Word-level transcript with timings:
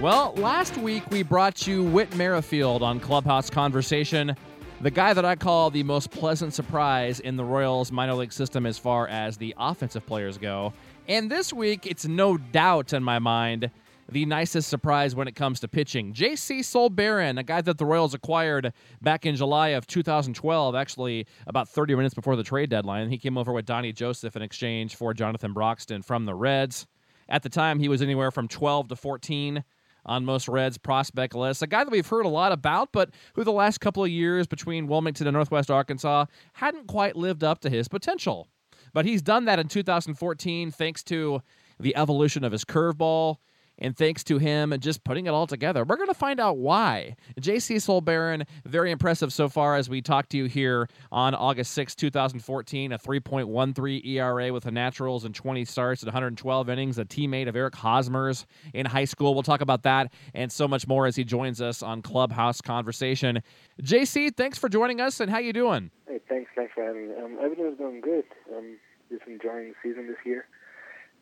Well, 0.00 0.34
last 0.36 0.76
week 0.76 1.08
we 1.10 1.22
brought 1.22 1.68
you 1.68 1.84
Whit 1.84 2.14
Merrifield 2.16 2.82
on 2.82 2.98
Clubhouse 2.98 3.48
Conversation, 3.48 4.36
the 4.80 4.90
guy 4.90 5.14
that 5.14 5.24
I 5.24 5.36
call 5.36 5.70
the 5.70 5.84
most 5.84 6.10
pleasant 6.10 6.52
surprise 6.52 7.20
in 7.20 7.36
the 7.36 7.44
Royals 7.44 7.92
minor 7.92 8.14
league 8.14 8.32
system 8.32 8.66
as 8.66 8.76
far 8.76 9.06
as 9.06 9.36
the 9.36 9.54
offensive 9.56 10.04
players 10.04 10.36
go. 10.36 10.74
And 11.08 11.30
this 11.30 11.52
week, 11.52 11.86
it's 11.86 12.06
no 12.06 12.36
doubt 12.36 12.92
in 12.92 13.04
my 13.04 13.20
mind 13.20 13.70
the 14.08 14.26
nicest 14.26 14.68
surprise 14.68 15.14
when 15.14 15.28
it 15.28 15.36
comes 15.36 15.60
to 15.60 15.68
pitching. 15.68 16.12
J.C. 16.12 16.60
Sulbaran, 16.60 17.38
a 17.38 17.44
guy 17.44 17.62
that 17.62 17.78
the 17.78 17.86
Royals 17.86 18.14
acquired 18.14 18.72
back 19.00 19.24
in 19.24 19.36
July 19.36 19.68
of 19.68 19.86
2012, 19.86 20.74
actually 20.74 21.26
about 21.46 21.68
30 21.68 21.94
minutes 21.94 22.14
before 22.14 22.36
the 22.36 22.42
trade 22.42 22.68
deadline. 22.68 23.08
He 23.08 23.16
came 23.16 23.38
over 23.38 23.52
with 23.52 23.64
Donnie 23.64 23.92
Joseph 23.92 24.34
in 24.34 24.42
exchange 24.42 24.96
for 24.96 25.14
Jonathan 25.14 25.52
Broxton 25.52 26.02
from 26.02 26.26
the 26.26 26.34
Reds. 26.34 26.86
At 27.28 27.42
the 27.42 27.48
time, 27.48 27.78
he 27.78 27.88
was 27.88 28.02
anywhere 28.02 28.30
from 28.30 28.48
12 28.48 28.88
to 28.88 28.96
14 28.96 29.64
on 30.06 30.24
most 30.24 30.48
Reds 30.48 30.78
prospect 30.78 31.34
lists. 31.34 31.62
A 31.62 31.66
guy 31.66 31.84
that 31.84 31.90
we've 31.90 32.06
heard 32.06 32.26
a 32.26 32.28
lot 32.28 32.52
about, 32.52 32.92
but 32.92 33.10
who 33.34 33.44
the 33.44 33.52
last 33.52 33.78
couple 33.80 34.04
of 34.04 34.10
years 34.10 34.46
between 34.46 34.86
Wilmington 34.86 35.26
and 35.26 35.34
Northwest 35.34 35.70
Arkansas 35.70 36.26
hadn't 36.54 36.86
quite 36.86 37.16
lived 37.16 37.44
up 37.44 37.60
to 37.60 37.70
his 37.70 37.88
potential. 37.88 38.48
But 38.92 39.06
he's 39.06 39.22
done 39.22 39.44
that 39.46 39.58
in 39.58 39.68
2014 39.68 40.70
thanks 40.70 41.02
to 41.04 41.42
the 41.80 41.96
evolution 41.96 42.44
of 42.44 42.52
his 42.52 42.64
curveball, 42.64 43.36
and 43.78 43.96
thanks 43.96 44.24
to 44.24 44.38
him 44.38 44.74
just 44.78 45.04
putting 45.04 45.26
it 45.26 45.30
all 45.30 45.46
together, 45.46 45.84
we're 45.84 45.96
going 45.96 46.08
to 46.08 46.14
find 46.14 46.40
out 46.40 46.58
why. 46.58 47.16
J.C. 47.40 47.76
Sulbaran, 47.76 48.46
very 48.64 48.90
impressive 48.90 49.32
so 49.32 49.48
far 49.48 49.76
as 49.76 49.88
we 49.88 50.00
talk 50.00 50.28
to 50.30 50.36
you 50.36 50.46
here 50.46 50.88
on 51.10 51.34
August 51.34 51.72
6, 51.72 51.94
2014. 51.94 52.92
A 52.92 52.98
3.13 52.98 54.06
ERA 54.06 54.52
with 54.52 54.64
the 54.64 54.70
Naturals 54.70 55.24
and 55.24 55.34
20 55.34 55.64
starts 55.64 56.02
at 56.02 56.06
112 56.06 56.68
innings. 56.68 56.98
A 56.98 57.04
teammate 57.04 57.48
of 57.48 57.56
Eric 57.56 57.74
Hosmer's 57.74 58.46
in 58.72 58.86
high 58.86 59.04
school. 59.04 59.34
We'll 59.34 59.42
talk 59.42 59.60
about 59.60 59.82
that 59.82 60.12
and 60.34 60.50
so 60.50 60.68
much 60.68 60.86
more 60.86 61.06
as 61.06 61.16
he 61.16 61.24
joins 61.24 61.60
us 61.60 61.82
on 61.82 62.02
Clubhouse 62.02 62.60
Conversation. 62.60 63.42
J.C., 63.82 64.30
thanks 64.30 64.58
for 64.58 64.68
joining 64.68 65.00
us, 65.00 65.20
and 65.20 65.30
how 65.30 65.38
you 65.38 65.52
doing? 65.52 65.90
Hey, 66.06 66.20
thanks, 66.28 66.50
thanks 66.54 66.72
for 66.74 66.84
having 66.84 67.08
me. 67.08 67.14
Um, 67.16 67.38
everything's 67.42 67.78
going 67.78 68.00
good. 68.00 68.24
I'm 68.56 68.76
just 69.10 69.22
enjoying 69.26 69.70
the 69.70 69.74
season 69.82 70.06
this 70.06 70.16
year 70.24 70.46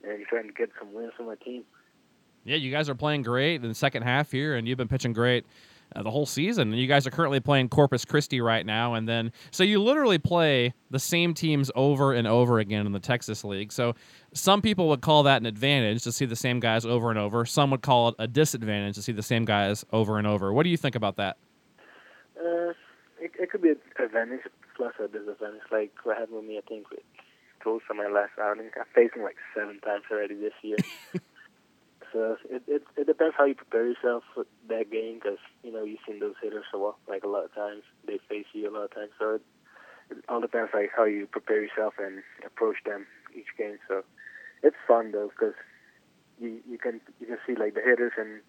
and 0.05 0.25
trying 0.27 0.48
to 0.48 0.53
get 0.53 0.70
some 0.78 0.92
wins 0.92 1.12
for 1.16 1.25
my 1.25 1.37
team. 1.37 1.64
Yeah, 2.44 2.56
you 2.56 2.70
guys 2.70 2.88
are 2.88 2.94
playing 2.94 3.22
great 3.22 3.62
in 3.62 3.68
the 3.68 3.74
second 3.74 4.02
half 4.02 4.32
here, 4.32 4.56
and 4.56 4.66
you've 4.66 4.78
been 4.78 4.88
pitching 4.88 5.12
great 5.12 5.46
uh, 5.94 6.02
the 6.02 6.10
whole 6.10 6.26
season. 6.26 6.72
And 6.72 6.80
you 6.80 6.88
guys 6.88 7.06
are 7.06 7.10
currently 7.10 7.38
playing 7.38 7.68
Corpus 7.68 8.04
Christi 8.04 8.40
right 8.40 8.66
now, 8.66 8.94
and 8.94 9.08
then 9.08 9.32
so 9.50 9.62
you 9.62 9.80
literally 9.82 10.18
play 10.18 10.74
the 10.90 10.98
same 10.98 11.34
teams 11.34 11.70
over 11.76 12.12
and 12.12 12.26
over 12.26 12.58
again 12.58 12.86
in 12.86 12.92
the 12.92 13.00
Texas 13.00 13.44
League. 13.44 13.72
So 13.72 13.94
some 14.32 14.60
people 14.60 14.88
would 14.88 15.02
call 15.02 15.22
that 15.24 15.40
an 15.40 15.46
advantage 15.46 16.02
to 16.04 16.12
see 16.12 16.24
the 16.24 16.36
same 16.36 16.58
guys 16.58 16.84
over 16.84 17.10
and 17.10 17.18
over. 17.18 17.44
Some 17.44 17.70
would 17.70 17.82
call 17.82 18.08
it 18.08 18.14
a 18.18 18.26
disadvantage 18.26 18.96
to 18.96 19.02
see 19.02 19.12
the 19.12 19.22
same 19.22 19.44
guys 19.44 19.84
over 19.92 20.18
and 20.18 20.26
over. 20.26 20.52
What 20.52 20.64
do 20.64 20.70
you 20.70 20.76
think 20.76 20.96
about 20.96 21.16
that? 21.16 21.36
Uh, 22.36 22.70
it, 23.20 23.30
it 23.38 23.50
could 23.50 23.62
be 23.62 23.70
an 23.70 23.76
advantage 24.02 24.40
plus 24.76 24.94
a 24.98 25.06
disadvantage. 25.06 25.62
Like 25.70 25.92
what 26.02 26.18
happened 26.18 26.38
with 26.38 26.46
me, 26.46 26.58
I 26.58 26.62
think 26.68 26.90
with 26.90 27.00
Tulsa 27.62 27.94
my 27.94 28.08
last 28.08 28.32
outing. 28.41 28.70
I 28.75 28.82
faced 28.94 29.14
him 29.14 29.22
like 29.22 29.36
seven 29.56 29.78
times 29.81 30.02
already 30.10 30.34
this 30.34 30.54
year. 30.62 30.76
So 32.12 32.37
it, 32.50 32.62
it 32.67 32.83
it 32.97 33.06
depends 33.06 33.34
how 33.37 33.45
you 33.45 33.55
prepare 33.55 33.87
yourself 33.87 34.23
for 34.34 34.45
that 34.69 34.91
game 34.91 35.15
because 35.23 35.39
you 35.62 35.73
know 35.73 35.84
you've 35.84 36.00
seen 36.06 36.21
those 36.21 36.34
hitters 36.43 36.65
so 36.71 36.78
well, 36.78 36.99
like 37.09 37.25
a 37.25 37.28
lot 37.28 37.45
of 37.45 37.55
times 37.55 37.83
they 38.06 38.19
face 38.28 38.47
you 38.53 38.69
a 38.69 38.73
lot 38.73 38.84
of 38.84 38.95
times. 38.95 39.11
So 39.19 39.37
it, 39.37 39.43
it 40.11 40.25
all 40.28 40.41
depends 40.41 40.71
like 40.75 40.91
how 40.95 41.05
you 41.05 41.27
prepare 41.27 41.62
yourself 41.62 41.95
and 41.99 42.23
approach 42.45 42.77
them 42.84 43.06
each 43.34 43.47
game. 43.56 43.78
So 43.89 44.05
it's 44.62 44.77
fun 44.87 45.12
though 45.12 45.31
because 45.31 45.55
you 46.39 46.61
you 46.69 46.78
can 46.78 47.00
you 47.21 47.27
can 47.27 47.39
see 47.47 47.55
like 47.55 47.75
the 47.75 47.81
hitters 47.81 48.12
and 48.19 48.41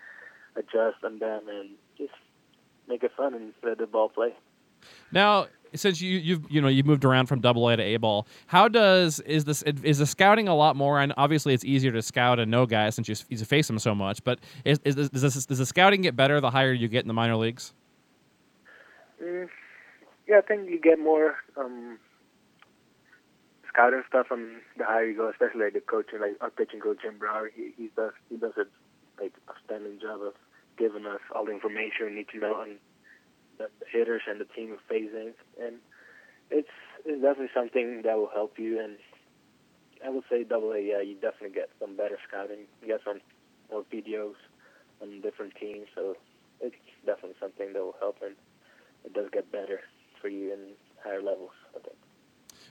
adjust 0.56 1.04
on 1.04 1.20
them 1.20 1.44
and 1.48 1.70
just 1.98 2.14
make 2.88 3.04
it 3.04 3.12
fun 3.16 3.34
and 3.34 3.54
let 3.64 3.78
the 3.78 3.88
ball 3.88 4.10
play. 4.10 4.34
Now, 5.12 5.48
since 5.76 6.02
you 6.02 6.18
you've 6.18 6.50
you 6.50 6.62
know 6.62 6.68
you 6.68 6.84
moved 6.84 7.06
around 7.06 7.28
from 7.28 7.40
double 7.42 7.68
A 7.70 7.78
to 7.78 7.84
A 7.84 7.98
ball, 7.98 8.28
how 8.48 8.68
does 8.68 9.20
is 9.22 9.46
this 9.46 9.64
is 9.64 10.00
the 10.00 10.06
scouting 10.06 10.48
a 10.48 10.56
lot 10.56 10.76
more? 10.76 11.00
And 11.00 11.14
obviously, 11.18 11.54
it's 11.54 11.66
easier 11.66 11.92
to 11.92 12.02
scout 12.02 12.40
and 12.40 12.50
know 12.50 12.66
guys 12.66 12.96
since 12.96 13.08
you, 13.08 13.16
you 13.30 13.38
face 13.46 13.68
them 13.68 13.80
so 13.80 13.94
much. 13.96 14.24
But 14.24 14.40
is, 14.66 14.80
is 14.84 14.96
does, 14.96 15.10
this, 15.10 15.46
does 15.46 15.58
the 15.58 15.66
scouting 15.66 16.02
get 16.02 16.16
better 16.16 16.40
the 16.42 16.52
higher 16.52 16.74
you 16.74 16.88
get 16.88 17.04
in 17.04 17.08
the 17.08 17.14
minor 17.14 17.36
leagues? 17.36 17.74
Mm, 19.22 19.50
yeah, 20.28 20.38
I 20.38 20.42
think 20.42 20.70
you 20.70 20.80
get 20.80 21.00
more 21.00 21.36
um, 21.58 21.98
scouting 23.70 24.04
stuff 24.08 24.28
from 24.28 24.62
the 24.78 24.86
higher 24.86 25.06
you 25.06 25.18
go, 25.18 25.30
especially 25.30 25.66
like 25.66 25.74
the 25.74 25.82
coaching, 25.82 26.20
like 26.20 26.38
our 26.42 26.50
pitching 26.50 26.80
coach 26.80 26.98
Jim 27.02 27.18
Brower. 27.18 27.50
He, 27.56 27.72
he 27.78 27.90
does 27.96 28.12
he 28.30 28.38
does 28.38 28.54
a 28.58 28.66
like 29.22 29.34
outstanding 29.50 30.00
job 30.00 30.22
of 30.22 30.34
giving 30.78 31.06
us 31.06 31.22
all 31.36 31.46
the 31.46 31.52
information 31.52 32.08
we 32.08 32.16
need 32.16 32.28
to 32.30 32.40
know 32.40 32.54
on 32.56 32.78
the, 33.80 33.86
hitters 33.92 34.22
and 34.28 34.40
the 34.40 34.46
team 34.46 34.76
phasing, 34.90 35.34
and 35.62 35.76
it's 36.50 36.68
it's 37.06 37.22
definitely 37.22 37.50
something 37.54 38.02
that 38.04 38.18
will 38.18 38.32
help 38.34 38.58
you. 38.58 38.80
And 38.80 38.98
I 40.06 40.10
would 40.10 40.24
say 40.30 40.44
double 40.44 40.72
A, 40.74 40.80
yeah, 40.80 41.02
you 41.02 41.16
definitely 41.16 41.56
get 41.56 41.70
some 41.80 41.96
better 41.96 42.18
scouting. 42.28 42.66
You 42.82 42.88
get 42.88 43.02
some 43.06 43.20
more 43.72 43.84
videos 43.92 44.36
on 45.02 45.22
different 45.22 45.54
teams, 45.56 45.88
so 45.96 46.16
it's 46.62 46.76
definitely 47.06 47.36
something 47.40 47.74
that 47.74 47.82
will 47.84 47.96
help, 48.00 48.18
and 48.24 48.36
it 49.06 49.14
does 49.14 49.30
get 49.32 49.52
better 49.52 49.82
for 50.22 50.30
you 50.30 50.54
in 50.54 50.60
higher 51.04 51.22
levels. 51.22 51.52
I 51.76 51.80
think. 51.80 51.98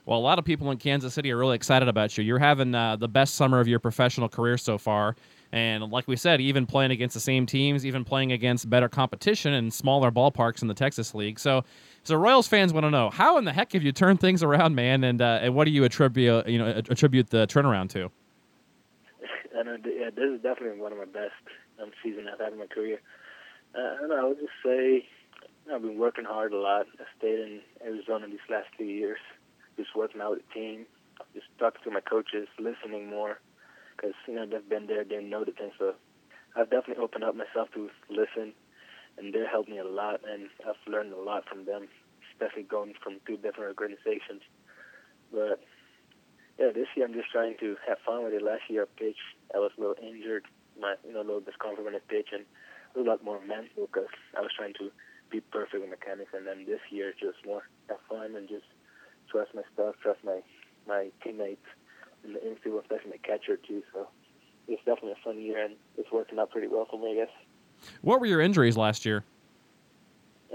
Well, 0.05 0.19
a 0.19 0.21
lot 0.21 0.39
of 0.39 0.45
people 0.45 0.71
in 0.71 0.79
Kansas 0.79 1.15
City 1.15 1.31
are 1.31 1.37
really 1.37 1.55
excited 1.55 1.89
about 1.89 2.19
you. 2.19 2.25
You're 2.25 2.39
having 2.39 2.75
uh, 2.75 2.97
the 2.97 3.09
best 3.09 3.35
summer 3.37 3.61
of 3.61 3.69
your 3.69 3.79
professional 3.79 4.29
career 4.29 4.59
so 4.59 4.79
far. 4.79 5.15
And 5.53 5.91
like 5.91 6.09
we 6.09 6.17
said, 6.17 6.41
even 6.41 6.65
playing 6.65 6.93
against 6.93 7.13
the 7.13 7.21
same 7.21 7.45
teams, 7.45 7.85
even 7.85 8.05
playing 8.05 8.33
against 8.33 8.71
better 8.71 8.89
competition 8.89 9.53
and 9.53 9.73
smaller 9.73 10.11
ballparks 10.11 10.63
in 10.63 10.69
the 10.69 10.75
Texas 10.75 11.15
League. 11.15 11.39
So, 11.39 11.65
so 12.05 12.17
Royals 12.17 12.49
fans 12.49 12.73
want 12.73 12.85
to 12.85 12.91
know 12.91 13.11
how 13.11 13.37
in 13.37 13.45
the 13.45 13.53
heck 13.53 13.73
have 13.73 13.83
you 13.83 13.93
turned 13.93 14.19
things 14.19 14.43
around, 14.43 14.75
man? 14.75 15.05
And 15.05 15.21
uh, 15.21 15.41
and 15.43 15.55
what 15.55 15.65
do 15.65 15.71
you 15.71 15.85
attribute 15.85 16.49
you 16.49 16.59
know 16.59 16.69
attribute 16.69 17.29
the 17.31 17.47
turnaround 17.47 17.91
to? 17.91 18.11
Know, 19.65 19.77
yeah, 19.87 20.11
this 20.11 20.25
is 20.25 20.43
definitely 20.43 20.81
one 20.81 20.91
of 20.91 20.99
my 20.99 21.05
best 21.05 21.39
um, 21.81 21.93
seasons 22.03 22.27
I've 22.33 22.41
had 22.41 22.53
in 22.53 22.59
my 22.59 22.67
career. 22.67 23.01
Uh, 23.77 24.13
I 24.13 24.21
I 24.21 24.25
would 24.25 24.39
just 24.39 24.51
say 24.65 25.07
I've 25.73 25.83
been 25.83 25.99
working 25.99 26.25
hard 26.25 26.53
a 26.53 26.59
lot. 26.59 26.87
I 26.99 27.05
stayed 27.17 27.39
in 27.39 27.61
Arizona 27.85 28.27
these 28.27 28.39
last 28.51 28.67
two 28.77 28.85
years, 28.85 29.19
just 29.77 29.95
working 29.95 30.21
out 30.21 30.33
with 30.33 30.41
the 30.49 30.55
team, 30.55 30.87
just 31.33 31.47
talking 31.59 31.81
to 31.85 31.91
my 31.91 32.01
coaches, 32.01 32.49
listening 32.59 33.09
more 33.09 33.39
because 33.97 34.15
you 34.27 34.35
know 34.35 34.47
they've 34.47 34.69
been 34.69 34.87
there, 34.87 35.05
they 35.05 35.23
know 35.23 35.45
the 35.45 35.53
thing. 35.53 35.71
So 35.79 35.95
I've 36.57 36.71
definitely 36.71 37.03
opened 37.03 37.25
up 37.25 37.35
myself 37.35 37.69
to 37.75 37.91
listen, 38.11 38.53
and 39.19 39.33
they 39.33 39.45
helped 39.51 39.69
me 39.69 39.79
a 39.79 39.85
lot, 39.85 40.21
and 40.29 40.49
I've 40.67 40.81
learned 40.87 41.13
a 41.13 41.21
lot 41.21 41.49
from 41.49 41.65
them, 41.65 41.89
especially 42.33 42.65
going 42.65 42.95
from 43.03 43.21
two 43.27 43.37
different 43.37 43.79
organizations. 43.79 44.43
But 45.31 45.61
yeah, 46.59 46.71
this 46.75 46.89
year 46.97 47.07
I'm 47.07 47.15
just 47.15 47.31
trying 47.31 47.57
to 47.61 47.77
have 47.89 47.99
fun 48.05 48.25
with 48.25 48.35
it. 48.35 48.43
Last 48.43 48.69
year 48.69 48.85
I 48.85 49.01
pitched, 49.01 49.25
I 49.55 49.59
was 49.59 49.73
a 49.77 49.81
little 49.81 49.97
injured, 50.03 50.45
my 50.81 50.95
you 51.07 51.13
know 51.13 51.21
a 51.21 51.29
little 51.29 51.41
discomfort 51.41 51.85
when 51.85 51.95
I 51.95 52.01
pitch, 52.09 52.29
and 52.33 52.45
a 52.97 53.01
lot 53.01 53.25
more 53.25 53.41
mental 53.41 53.89
because 53.89 54.13
I 54.37 54.41
was 54.41 54.51
trying 54.57 54.75
to 54.75 54.91
be 55.31 55.41
perfect 55.41 55.81
with 55.81 55.91
mechanics. 55.91 56.33
And 56.35 56.47
then 56.47 56.67
this 56.67 56.81
year 56.91 57.13
just 57.19 57.41
more 57.47 57.63
have 57.89 57.99
fun 58.09 58.37
and 58.37 58.49
just 58.49 58.69
trust 59.31 59.55
my 59.55 59.63
stuff, 59.73 59.97
trust 60.03 60.21
my 60.25 60.41
my 60.87 61.09
teammates 61.23 61.65
in 62.25 62.33
the 62.33 62.47
infield, 62.47 62.83
especially 62.83 63.13
the 63.13 63.19
catcher 63.19 63.57
too. 63.57 63.83
So 63.93 64.09
it's 64.69 64.85
definitely 64.85 65.13
a 65.13 65.25
fun 65.25 65.41
year, 65.41 65.65
and 65.65 65.75
it's 65.97 66.11
working 66.13 66.39
out 66.39 66.51
pretty 66.51 66.69
well 66.69 66.87
for 66.91 66.99
me, 66.99 67.13
I 67.13 67.25
guess. 67.25 67.91
What 68.01 68.21
were 68.21 68.27
your 68.27 68.41
injuries 68.41 68.77
last 68.77 69.05
year? 69.05 69.25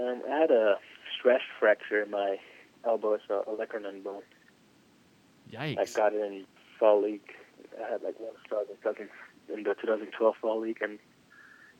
Um, 0.00 0.22
I 0.30 0.38
had 0.38 0.50
a 0.50 0.76
stress 1.18 1.40
fracture 1.58 2.02
in 2.02 2.10
my 2.10 2.36
elbow, 2.84 3.14
it's 3.14 3.24
a 3.28 3.42
olecranon 3.48 4.02
bone. 4.02 4.22
Yikes! 5.52 5.78
I 5.78 5.84
got 5.96 6.12
it 6.12 6.20
in 6.20 6.44
fall 6.78 7.02
league. 7.02 7.20
I 7.84 7.92
had 7.92 8.02
like 8.02 8.18
one 8.18 8.32
start 8.46 8.68
in 9.48 9.62
the 9.62 9.74
2012 9.74 10.34
fall 10.40 10.60
league, 10.60 10.78
and 10.80 10.98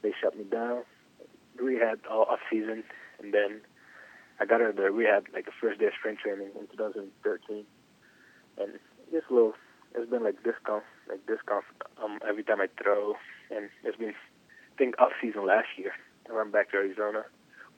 they 0.03 0.13
shut 0.21 0.37
me 0.37 0.45
down. 0.45 0.83
Rehab 1.57 2.01
all 2.11 2.23
off 2.25 2.41
season, 2.51 2.85
and 3.21 3.33
then 3.33 3.61
I 4.41 4.47
got 4.47 4.61
out 4.61 4.71
of 4.71 4.77
the 4.77 4.91
rehab 4.91 5.27
like 5.33 5.47
the 5.47 5.53
first 5.61 5.81
day 5.81 5.87
of 5.87 5.93
spring 5.99 6.17
training 6.23 6.51
in 6.59 6.67
2013, 6.69 7.65
and 8.59 8.73
just 9.11 9.27
a 9.31 9.35
little 9.35 9.55
been 10.11 10.25
like 10.25 10.43
discount, 10.43 10.85
like 11.09 11.27
discount 11.27 11.65
um, 12.03 12.19
every 12.29 12.45
time 12.45 12.61
I 12.61 12.69
throw, 12.83 13.15
and 13.51 13.69
it's 13.85 13.97
been 13.97 14.11
I 14.11 14.79
think 14.79 14.95
off 15.01 15.13
season 15.21 15.47
last 15.47 15.69
year, 15.77 15.93
I 16.31 16.35
went 16.35 16.53
back 16.53 16.71
to 16.71 16.77
Arizona, 16.77 17.25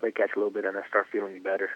play 0.01 0.11
catch 0.11 0.31
a 0.37 0.39
little 0.39 0.53
bit, 0.53 0.65
and 0.65 0.77
I 0.77 0.87
start 0.89 1.07
feeling 1.11 1.43
better. 1.43 1.71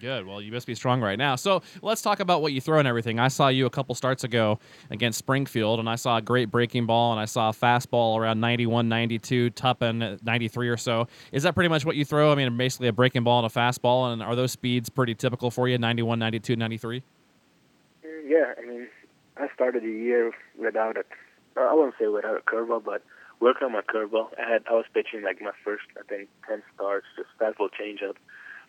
Good. 0.00 0.26
Well, 0.26 0.42
you 0.42 0.52
must 0.52 0.66
be 0.66 0.74
strong 0.74 1.00
right 1.00 1.18
now. 1.18 1.36
So 1.36 1.62
let's 1.80 2.02
talk 2.02 2.20
about 2.20 2.42
what 2.42 2.52
you 2.52 2.60
throw 2.60 2.78
and 2.78 2.86
everything. 2.86 3.18
I 3.18 3.28
saw 3.28 3.48
you 3.48 3.64
a 3.64 3.70
couple 3.70 3.94
starts 3.94 4.24
ago 4.24 4.58
against 4.90 5.18
Springfield, 5.18 5.80
and 5.80 5.88
I 5.88 5.94
saw 5.94 6.18
a 6.18 6.22
great 6.22 6.50
breaking 6.50 6.84
ball, 6.84 7.12
and 7.12 7.20
I 7.20 7.24
saw 7.24 7.48
a 7.48 7.52
fastball 7.52 8.18
around 8.18 8.40
91, 8.40 8.88
92, 8.88 9.50
Tuppen 9.50 10.22
93 10.22 10.68
or 10.68 10.76
so. 10.76 11.08
Is 11.32 11.44
that 11.44 11.54
pretty 11.54 11.68
much 11.68 11.86
what 11.86 11.96
you 11.96 12.04
throw? 12.04 12.30
I 12.30 12.34
mean, 12.34 12.54
basically 12.56 12.88
a 12.88 12.92
breaking 12.92 13.24
ball 13.24 13.42
and 13.42 13.50
a 13.50 13.54
fastball, 13.54 14.12
and 14.12 14.22
are 14.22 14.36
those 14.36 14.52
speeds 14.52 14.90
pretty 14.90 15.14
typical 15.14 15.50
for 15.50 15.66
you, 15.66 15.78
91, 15.78 16.18
92, 16.18 16.56
93? 16.56 17.02
Mm, 18.04 18.22
yeah, 18.28 18.52
I 18.58 18.66
mean, 18.66 18.88
I 19.36 19.48
started 19.54 19.82
the 19.82 19.90
year 19.90 20.32
without 20.58 20.96
a, 20.96 21.04
I 21.56 21.74
wouldn't 21.74 21.94
say 21.98 22.06
without 22.06 22.36
a 22.36 22.40
curveball, 22.40 22.84
but 22.84 23.02
working 23.40 23.66
on 23.66 23.72
my 23.72 23.82
curveball. 23.82 24.28
I 24.38 24.50
had 24.50 24.64
I 24.68 24.74
was 24.74 24.86
pitching 24.92 25.22
like 25.22 25.40
my 25.40 25.52
first, 25.64 25.84
I 25.98 26.02
think, 26.08 26.28
10 26.48 26.62
starts, 26.74 27.06
just 27.16 27.28
fastball 27.40 27.68
changeup 27.68 28.16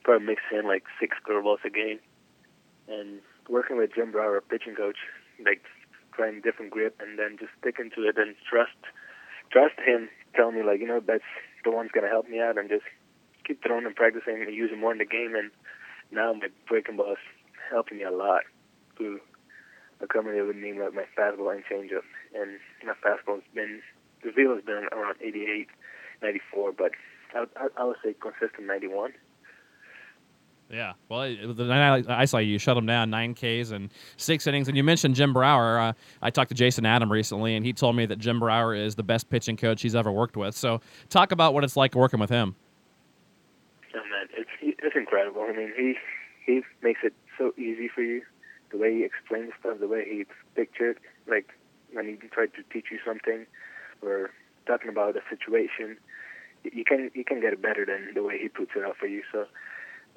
probably 0.03 0.25
mix 0.25 0.41
in 0.51 0.65
like 0.65 0.83
six 0.99 1.17
curveballs 1.27 1.63
a 1.65 1.69
game. 1.69 1.99
And 2.87 3.19
working 3.49 3.77
with 3.77 3.93
Jim 3.93 4.11
Brower, 4.11 4.41
pitching 4.41 4.75
coach, 4.75 4.97
like 5.43 5.61
trying 6.13 6.41
different 6.41 6.71
grip 6.71 7.01
and 7.01 7.19
then 7.19 7.37
just 7.37 7.51
sticking 7.59 7.91
to 7.95 8.07
it 8.07 8.17
and 8.17 8.35
trust 8.49 8.77
trust 9.51 9.75
him 9.85 10.09
telling 10.35 10.55
me 10.55 10.63
like, 10.63 10.79
you 10.79 10.87
know, 10.87 11.01
that's 11.05 11.27
the 11.63 11.71
one's 11.71 11.91
gonna 11.91 12.07
help 12.07 12.29
me 12.29 12.39
out 12.39 12.57
and 12.57 12.69
just 12.69 12.85
keep 13.45 13.61
throwing 13.63 13.85
and 13.85 13.95
practicing 13.95 14.41
and 14.41 14.53
using 14.53 14.79
more 14.79 14.91
in 14.91 14.97
the 14.97 15.05
game 15.05 15.35
and 15.35 15.51
now 16.11 16.33
my 16.33 16.47
breaking 16.67 16.97
ball 16.97 17.11
is 17.11 17.17
helping 17.69 17.97
me 17.97 18.03
a 18.03 18.11
lot 18.11 18.43
accommodate 20.01 20.45
with 20.45 20.55
name 20.55 20.79
like 20.79 20.93
my 20.93 21.05
fastball 21.17 21.53
and 21.53 21.63
changeup. 21.65 22.05
And 22.35 22.59
my 22.85 22.93
fastball's 23.03 23.43
been 23.53 23.81
the 24.23 24.31
velo 24.31 24.55
has 24.55 24.63
been 24.63 24.87
around 24.91 25.15
88, 25.21 25.67
94, 26.21 26.71
but 26.71 26.91
I, 27.33 27.45
I, 27.55 27.67
I 27.77 27.83
would 27.83 27.97
say 28.03 28.15
consistent 28.19 28.67
91. 28.67 29.13
Yeah, 30.69 30.93
well, 31.07 31.21
the 31.21 31.63
night 31.63 32.05
I 32.09 32.25
saw 32.25 32.39
you, 32.39 32.51
you 32.51 32.59
shut 32.59 32.75
him 32.75 32.85
down 32.85 33.09
nine 33.09 33.33
Ks 33.35 33.71
and 33.71 33.89
six 34.17 34.47
innings. 34.47 34.67
And 34.67 34.75
you 34.75 34.83
mentioned 34.83 35.15
Jim 35.15 35.31
Brower. 35.31 35.79
Uh, 35.79 35.93
I 36.21 36.29
talked 36.29 36.49
to 36.49 36.55
Jason 36.55 36.85
Adam 36.85 37.09
recently, 37.09 37.55
and 37.55 37.65
he 37.65 37.71
told 37.71 37.95
me 37.95 38.05
that 38.05 38.19
Jim 38.19 38.41
Brower 38.41 38.75
is 38.75 38.95
the 38.95 39.03
best 39.03 39.29
pitching 39.29 39.55
coach 39.55 39.81
he's 39.81 39.95
ever 39.95 40.11
worked 40.11 40.35
with. 40.35 40.55
So, 40.55 40.81
talk 41.07 41.31
about 41.31 41.53
what 41.53 41.63
it's 41.63 41.77
like 41.77 41.95
working 41.95 42.19
with 42.19 42.29
him. 42.29 42.53
Oh 43.95 43.99
man, 44.09 44.27
it's 44.35 44.77
it's 44.83 44.95
incredible. 44.97 45.41
I 45.43 45.53
mean, 45.53 45.71
he 45.77 45.95
he 46.45 46.61
makes 46.81 46.99
it 47.01 47.13
so 47.37 47.53
easy 47.57 47.87
for 47.87 48.01
you. 48.01 48.23
The 48.71 48.77
way 48.77 48.93
he 48.93 49.03
explains 49.03 49.51
stuff, 49.59 49.79
the 49.79 49.87
way 49.87 50.03
he 50.05 50.25
pictured, 50.55 50.99
like 51.27 51.49
when 51.93 52.05
he 52.05 52.15
tried 52.27 52.53
to 52.55 52.63
teach 52.71 52.87
you 52.91 52.99
something, 53.05 53.45
or 54.01 54.31
talking 54.65 54.89
about 54.89 55.15
a 55.15 55.21
situation, 55.29 55.97
you 56.63 56.83
can 56.83 57.09
you 57.13 57.23
can 57.23 57.39
get 57.39 57.53
it 57.53 57.61
better 57.61 57.85
than 57.85 58.13
the 58.13 58.23
way 58.23 58.37
he 58.37 58.49
puts 58.49 58.71
it 58.75 58.83
out 58.83 58.97
for 58.97 59.07
you. 59.07 59.23
So 59.31 59.45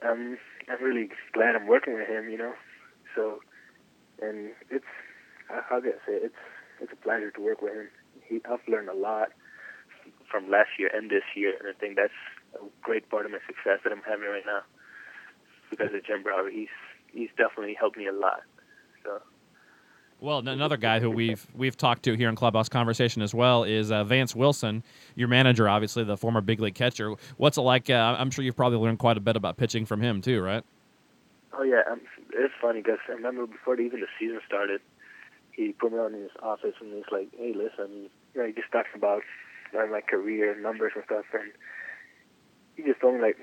I'm 0.02 0.38
I'm 0.69 0.82
really 0.82 1.11
glad 1.32 1.55
I'm 1.55 1.67
working 1.67 1.94
with 1.94 2.08
him. 2.08 2.29
You 2.29 2.38
know, 2.38 2.55
so 3.14 3.41
and 4.20 4.50
it's 4.70 4.85
how 5.49 5.81
can 5.81 5.93
I 5.93 6.06
say 6.06 6.14
it's 6.26 6.43
it's 6.81 6.93
a 6.93 6.97
pleasure 6.97 7.31
to 7.31 7.41
work 7.41 7.62
with 7.62 7.75
him. 7.75 7.88
He 8.26 8.41
I've 8.50 8.67
learned 8.69 8.88
a 8.88 8.94
lot 8.94 9.29
from 10.31 10.50
last 10.50 10.70
year 10.79 10.91
and 10.93 11.11
this 11.11 11.25
year, 11.35 11.55
and 11.58 11.69
I 11.69 11.79
think 11.79 11.97
that's 11.97 12.20
a 12.55 12.64
great 12.82 13.08
part 13.11 13.26
of 13.26 13.32
my 13.32 13.38
success 13.47 13.81
that 13.85 13.93
I'm 13.93 14.02
having 14.06 14.29
right 14.29 14.47
now 14.47 14.62
because 15.70 15.94
of 15.94 16.05
Jim 16.05 16.23
Brower. 16.23 16.50
He's 16.50 16.73
he's 17.12 17.30
definitely 17.36 17.74
helped 17.78 17.96
me 17.96 18.06
a 18.06 18.12
lot. 18.12 18.42
So. 19.04 19.20
Well, 20.20 20.46
another 20.46 20.76
guy 20.76 21.00
who 21.00 21.10
we've 21.10 21.46
we've 21.54 21.76
talked 21.76 22.02
to 22.02 22.14
here 22.14 22.28
in 22.28 22.36
Clubhouse 22.36 22.68
Conversation 22.68 23.22
as 23.22 23.34
well 23.34 23.64
is 23.64 23.90
uh, 23.90 24.04
Vance 24.04 24.36
Wilson, 24.36 24.82
your 25.14 25.28
manager, 25.28 25.66
obviously 25.68 26.04
the 26.04 26.16
former 26.16 26.42
big 26.42 26.60
league 26.60 26.74
catcher. 26.74 27.14
What's 27.38 27.56
it 27.56 27.62
like? 27.62 27.88
Uh, 27.88 28.16
I'm 28.18 28.30
sure 28.30 28.44
you've 28.44 28.56
probably 28.56 28.78
learned 28.78 28.98
quite 28.98 29.16
a 29.16 29.20
bit 29.20 29.36
about 29.36 29.56
pitching 29.56 29.86
from 29.86 30.02
him 30.02 30.20
too, 30.20 30.42
right? 30.42 30.62
Oh 31.54 31.62
yeah, 31.62 31.82
um, 31.90 32.02
it's 32.34 32.52
funny 32.60 32.82
because 32.82 32.98
I 33.08 33.12
remember 33.12 33.46
before 33.46 33.80
even 33.80 34.00
the 34.00 34.06
season 34.18 34.40
started, 34.46 34.82
he 35.52 35.72
put 35.72 35.92
me 35.92 35.98
on 35.98 36.14
in 36.14 36.22
his 36.22 36.30
office 36.42 36.74
and 36.80 36.92
he's 36.92 37.10
like, 37.10 37.28
"Hey, 37.38 37.54
listen, 37.56 38.10
you 38.34 38.40
know, 38.40 38.46
he 38.46 38.52
just 38.52 38.70
talks 38.72 38.90
about 38.94 39.22
my 39.72 40.02
career, 40.02 40.54
numbers 40.60 40.92
and 40.94 41.04
stuff," 41.06 41.24
and 41.32 41.50
he 42.76 42.82
just 42.82 43.00
told 43.00 43.14
me 43.14 43.22
like 43.22 43.38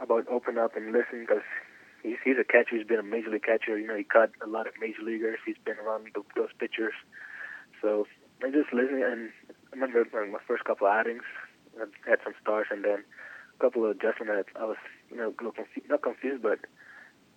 about 0.00 0.26
open 0.28 0.56
up 0.56 0.74
and 0.74 0.86
listen 0.92 1.20
because 1.20 1.44
he's 2.02 2.16
he's 2.24 2.38
a 2.38 2.44
catcher. 2.44 2.76
He's 2.76 2.86
been 2.86 2.98
a 2.98 3.02
major 3.02 3.30
league 3.30 3.44
catcher. 3.44 3.78
You 3.78 3.86
know, 3.86 3.96
he 3.96 4.04
caught 4.04 4.30
a 4.42 4.46
lot 4.46 4.66
of 4.66 4.74
major 4.80 5.02
leaguers. 5.02 5.38
He's 5.44 5.58
been 5.64 5.78
around 5.78 6.08
the, 6.14 6.22
those 6.36 6.52
pitchers. 6.58 6.94
So 7.82 8.06
I 8.42 8.50
just 8.50 8.72
listening, 8.72 9.02
and 9.02 9.30
I 9.72 9.76
remember 9.76 10.06
like, 10.12 10.32
my 10.32 10.44
first 10.46 10.64
couple 10.64 10.86
of 10.86 10.92
outings, 10.92 11.22
I 11.78 11.86
had 12.08 12.18
some 12.24 12.34
starts, 12.40 12.70
and 12.70 12.84
then 12.84 13.02
a 13.02 13.58
couple 13.62 13.84
of 13.84 13.90
adjustments. 13.96 14.50
I 14.58 14.64
was 14.64 14.78
you 15.10 15.16
know 15.16 15.34
not 15.88 16.02
confused, 16.02 16.42
but 16.42 16.60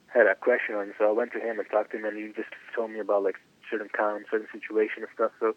had 0.07 0.27
a 0.27 0.35
question 0.35 0.75
on. 0.75 0.93
So 0.97 1.09
I 1.09 1.11
went 1.11 1.31
to 1.33 1.39
him 1.39 1.59
and 1.59 1.69
talked 1.69 1.91
to 1.91 1.97
him, 1.97 2.05
and 2.05 2.17
he 2.17 2.33
just 2.33 2.53
told 2.75 2.91
me 2.91 2.99
about 2.99 3.23
like 3.23 3.39
certain 3.69 3.89
counts, 3.89 4.29
certain 4.29 4.47
situation 4.51 5.03
and 5.03 5.11
stuff. 5.13 5.31
So 5.39 5.55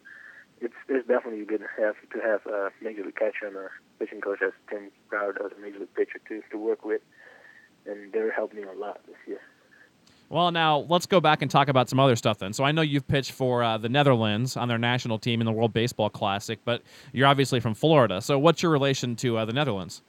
it's 0.61 0.75
it's 0.89 1.07
definitely 1.09 1.45
good 1.45 1.61
to 1.61 1.83
have 1.83 1.97
to 2.13 2.19
have 2.21 2.47
a 2.47 2.71
major 2.83 3.05
league 3.05 3.17
catcher 3.17 3.47
and 3.47 3.57
a 3.57 3.69
pitching 3.99 4.21
coach 4.21 4.41
as 4.43 4.53
Jim 4.71 4.91
Brower 5.11 5.33
does, 5.33 5.53
a 5.57 5.61
major 5.61 5.81
league 5.81 5.95
pitcher 5.95 6.21
to 6.29 6.43
to 6.51 6.57
work 6.59 6.85
with 6.85 7.03
and 7.87 8.13
they're 8.13 8.33
helping 8.33 8.63
me 8.63 8.67
a 8.69 8.79
lot 8.79 9.01
this 9.07 9.17
year. 9.27 9.41
Well, 10.31 10.51
now 10.51 10.87
let's 10.89 11.07
go 11.07 11.21
back 11.21 11.43
and 11.43 11.51
talk 11.51 11.69
about 11.69 11.89
some 11.89 12.01
other 12.01 12.17
stuff 12.17 12.39
then. 12.39 12.53
So 12.53 12.65
I 12.65 12.73
know 12.73 12.83
you've 12.83 13.07
pitched 13.07 13.33
for 13.33 13.63
uh, 13.63 13.79
the 13.79 13.89
Netherlands 13.89 14.57
on 14.57 14.69
their 14.69 14.79
national 14.79 15.19
team 15.19 15.41
in 15.41 15.45
the 15.45 15.53
World 15.53 15.73
Baseball 15.73 16.11
Classic, 16.11 16.59
but 16.65 16.83
you're 17.13 17.27
obviously 17.27 17.61
from 17.61 17.75
Florida. 17.75 18.21
So 18.21 18.39
what's 18.39 18.63
your 18.63 18.73
relation 18.73 19.17
to 19.17 19.37
uh, 19.39 19.45
the 19.45 19.53
Netherlands? 19.53 20.03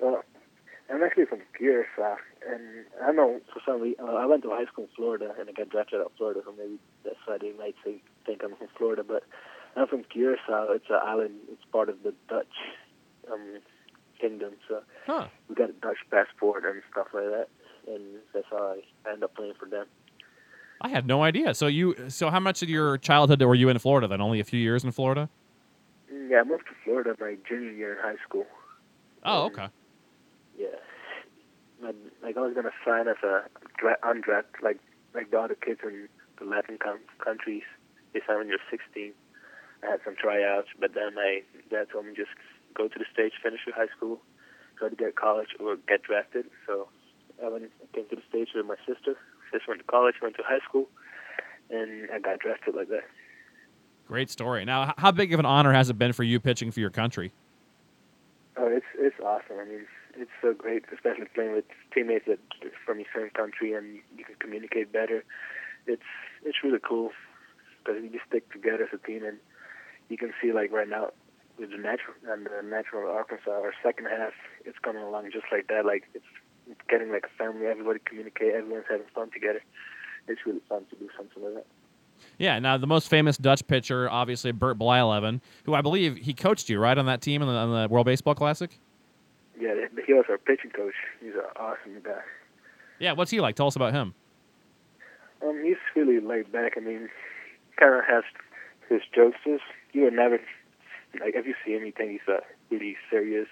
Well, 0.00 0.22
I'm 0.92 1.02
actually 1.02 1.26
from 1.26 1.40
Curaçao, 1.60 2.16
and 2.50 2.62
I 3.04 3.12
know 3.12 3.40
for 3.52 3.60
some 3.64 3.82
reason 3.82 4.04
uh, 4.04 4.12
I 4.14 4.26
went 4.26 4.42
to 4.44 4.50
high 4.50 4.64
school 4.64 4.84
in 4.84 4.90
Florida, 4.96 5.32
and 5.38 5.48
I 5.48 5.52
got 5.52 5.68
drafted 5.68 6.00
out 6.00 6.06
of 6.06 6.12
Florida, 6.16 6.40
so 6.44 6.54
maybe 6.58 6.78
that's 7.04 7.16
why 7.26 7.38
they 7.38 7.52
might 7.52 7.76
say, 7.84 7.96
think 8.26 8.42
I'm 8.42 8.56
from 8.56 8.68
Florida. 8.76 9.04
But 9.06 9.24
I'm 9.76 9.86
from 9.86 10.04
Curaçao. 10.04 10.74
It's 10.74 10.90
an 10.90 11.00
island. 11.04 11.34
It's 11.52 11.64
part 11.70 11.90
of 11.90 12.02
the 12.02 12.14
Dutch 12.28 12.46
um, 13.30 13.60
kingdom. 14.22 14.52
So 14.68 14.82
huh. 15.06 15.26
we 15.48 15.54
got 15.54 15.70
a 15.70 15.74
Dutch 15.74 15.98
passport 16.10 16.64
and 16.64 16.82
stuff 16.90 17.08
like 17.12 17.24
that, 17.24 17.48
and 17.86 18.02
that's 18.32 18.46
how 18.50 18.76
I 19.06 19.10
end 19.10 19.24
up 19.24 19.34
playing 19.34 19.54
for 19.58 19.66
them. 19.68 19.86
I 20.80 20.88
had 20.88 21.06
no 21.06 21.22
idea. 21.22 21.54
So 21.54 21.66
you, 21.66 21.94
so 22.08 22.30
how 22.30 22.40
much 22.40 22.62
of 22.62 22.68
your 22.68 22.98
childhood 22.98 23.42
were 23.42 23.54
you 23.54 23.68
in 23.68 23.78
Florida? 23.78 24.08
Then 24.08 24.20
only 24.20 24.40
a 24.40 24.44
few 24.44 24.60
years 24.60 24.84
in 24.84 24.92
Florida. 24.92 25.28
Yeah, 26.10 26.40
I 26.40 26.44
moved 26.44 26.66
to 26.66 26.74
Florida 26.84 27.14
my 27.20 27.36
junior 27.48 27.70
year 27.70 27.92
in 27.94 27.98
high 28.02 28.22
school. 28.26 28.46
Oh, 29.24 29.44
okay. 29.44 29.68
Yeah, 30.58 30.68
like 32.22 32.36
I 32.36 32.40
was 32.40 32.54
gonna 32.54 32.70
sign 32.84 33.08
as 33.08 33.16
a 33.22 33.42
undrafted, 34.04 34.62
like 34.62 34.78
like 35.14 35.30
the 35.30 35.38
other 35.38 35.54
kids 35.54 35.80
in 35.84 36.08
the 36.38 36.44
Latin 36.44 36.78
com- 36.82 36.98
countries. 37.22 37.64
They 38.12 38.20
sign 38.26 38.38
when 38.38 38.48
you're 38.48 38.58
16. 38.70 39.12
I 39.82 39.90
had 39.90 40.00
some 40.04 40.14
tryouts, 40.16 40.68
but 40.78 40.94
then 40.94 41.14
my 41.14 41.42
dad 41.70 41.88
told 41.92 42.06
me 42.06 42.12
just 42.14 42.30
go 42.74 42.88
to 42.88 42.98
the 42.98 43.04
States, 43.12 43.34
finish 43.42 43.60
your 43.66 43.74
high 43.74 43.92
school, 43.96 44.20
try 44.78 44.88
to 44.88 44.96
get 44.96 45.16
college 45.16 45.48
or 45.60 45.76
get 45.88 46.02
drafted. 46.02 46.46
So 46.66 46.88
I 47.44 47.48
went, 47.48 47.70
came 47.92 48.08
to 48.10 48.16
the 48.16 48.22
States 48.28 48.50
with 48.54 48.66
my 48.66 48.76
sister. 48.86 49.16
Sister 49.52 49.66
went 49.68 49.80
to 49.80 49.86
college, 49.86 50.16
went 50.22 50.36
to 50.36 50.42
high 50.42 50.60
school, 50.68 50.88
and 51.70 52.08
I 52.12 52.18
got 52.18 52.38
drafted 52.38 52.74
like 52.74 52.88
that. 52.88 53.04
Great 54.08 54.30
story. 54.30 54.64
Now, 54.64 54.94
how 54.98 55.10
big 55.10 55.32
of 55.32 55.40
an 55.40 55.46
honor 55.46 55.72
has 55.72 55.90
it 55.90 55.98
been 55.98 56.12
for 56.12 56.22
you 56.22 56.40
pitching 56.40 56.70
for 56.70 56.80
your 56.80 56.90
country? 56.90 57.32
Oh, 58.56 58.66
it's 58.66 58.86
it's 58.98 59.16
awesome. 59.24 59.56
I 59.58 59.64
mean, 59.64 59.86
it's 60.14 60.30
so 60.42 60.52
great, 60.52 60.84
especially 60.92 61.26
playing 61.34 61.52
with 61.52 61.64
teammates 61.94 62.26
that 62.26 62.38
from 62.84 62.98
your 62.98 63.08
same 63.14 63.30
country 63.30 63.72
and 63.72 64.00
you 64.16 64.24
can 64.24 64.34
communicate 64.38 64.92
better. 64.92 65.24
It's 65.86 66.02
it's 66.44 66.58
really 66.62 66.80
cool 66.86 67.10
because 67.78 68.02
you 68.02 68.10
just 68.10 68.24
stick 68.28 68.50
together 68.52 68.84
as 68.84 68.90
a 68.92 69.06
team 69.06 69.24
and 69.24 69.38
you 70.08 70.18
can 70.18 70.32
see 70.42 70.52
like 70.52 70.72
right 70.72 70.88
now 70.88 71.10
with 71.58 71.70
the 71.70 71.76
natural 71.76 72.14
and 72.28 72.46
the 72.46 72.62
natural 72.68 73.10
Arkansas, 73.10 73.50
our 73.50 73.72
second 73.82 74.06
half, 74.06 74.32
it's 74.64 74.78
coming 74.78 75.02
along 75.02 75.30
just 75.32 75.46
like 75.52 75.68
that. 75.68 75.84
Like 75.84 76.04
it's, 76.14 76.24
it's 76.70 76.80
getting 76.88 77.10
like 77.10 77.24
a 77.24 77.38
family. 77.38 77.66
Everybody 77.66 78.00
communicate. 78.04 78.54
Everyone's 78.54 78.86
having 78.90 79.06
fun 79.14 79.30
together. 79.30 79.62
It's 80.28 80.40
really 80.46 80.60
fun 80.68 80.84
to 80.90 80.96
do 80.96 81.08
something 81.16 81.42
like 81.42 81.54
that. 81.54 81.66
Yeah. 82.38 82.58
Now 82.58 82.76
the 82.78 82.86
most 82.86 83.08
famous 83.08 83.36
Dutch 83.36 83.66
pitcher, 83.66 84.08
obviously 84.10 84.52
Bert 84.52 84.78
Blyleven, 84.78 85.40
who 85.64 85.74
I 85.74 85.82
believe 85.82 86.16
he 86.16 86.34
coached 86.34 86.68
you 86.68 86.78
right 86.78 86.96
on 86.96 87.06
that 87.06 87.20
team 87.20 87.42
in 87.42 87.48
the, 87.48 87.54
on 87.54 87.82
the 87.82 87.88
World 87.88 88.06
Baseball 88.06 88.34
Classic. 88.34 88.78
Yeah, 89.60 89.74
he 90.06 90.12
was 90.12 90.24
our 90.28 90.38
pitching 90.38 90.70
coach. 90.70 90.94
He's 91.20 91.34
an 91.34 91.42
awesome 91.56 92.00
guy. 92.02 92.20
Yeah, 92.98 93.12
what's 93.12 93.30
he 93.30 93.40
like? 93.40 93.54
Tell 93.54 93.66
us 93.66 93.76
about 93.76 93.92
him. 93.92 94.14
Um, 95.44 95.60
he's 95.64 95.76
really 95.94 96.20
laid 96.20 96.50
back. 96.52 96.74
I 96.76 96.80
mean, 96.80 97.08
kind 97.78 97.94
of 97.94 98.04
has 98.08 98.24
his 98.88 99.02
jokes. 99.14 99.38
You 99.92 100.04
would 100.04 100.12
never 100.12 100.40
like 101.20 101.34
if 101.34 101.46
you 101.46 101.54
see 101.64 101.72
you 101.72 101.92
think 101.96 102.12
he's 102.12 102.28
a 102.28 102.40
really 102.70 102.96
serious, 103.10 103.48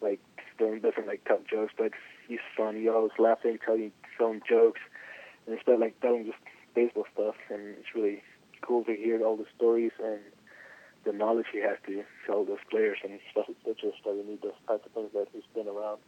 like 0.00 0.20
doing 0.58 0.80
doesn't 0.80 1.06
like 1.06 1.24
tell 1.24 1.40
jokes, 1.48 1.72
but 1.76 1.92
he's 2.28 2.38
funny. 2.56 2.88
Always 2.88 3.12
laughing, 3.18 3.58
telling 3.64 3.92
telling 4.18 4.42
jokes, 4.48 4.80
and 5.46 5.56
instead 5.56 5.80
like 5.80 5.98
telling 6.00 6.26
just 6.26 6.38
baseball 6.74 7.06
stuff, 7.12 7.36
and 7.50 7.76
it's 7.78 7.94
really 7.94 8.22
cool 8.62 8.84
to 8.84 8.94
hear 8.94 9.22
all 9.24 9.36
the 9.36 9.46
stories 9.56 9.92
and 10.02 10.20
the 11.04 11.12
knowledge 11.12 11.46
he 11.52 11.60
has 11.60 11.78
to 11.86 12.04
show 12.26 12.44
those 12.44 12.58
players 12.70 12.98
and 13.02 13.18
stuff. 13.30 13.46
It's 13.64 13.80
just 13.80 13.96
we 14.06 14.22
need 14.22 14.42
those 14.42 14.52
types 14.66 14.84
of 14.86 14.92
things 14.92 15.10
that 15.14 15.28
he's 15.32 15.42
been 15.54 15.68
around. 15.68 15.98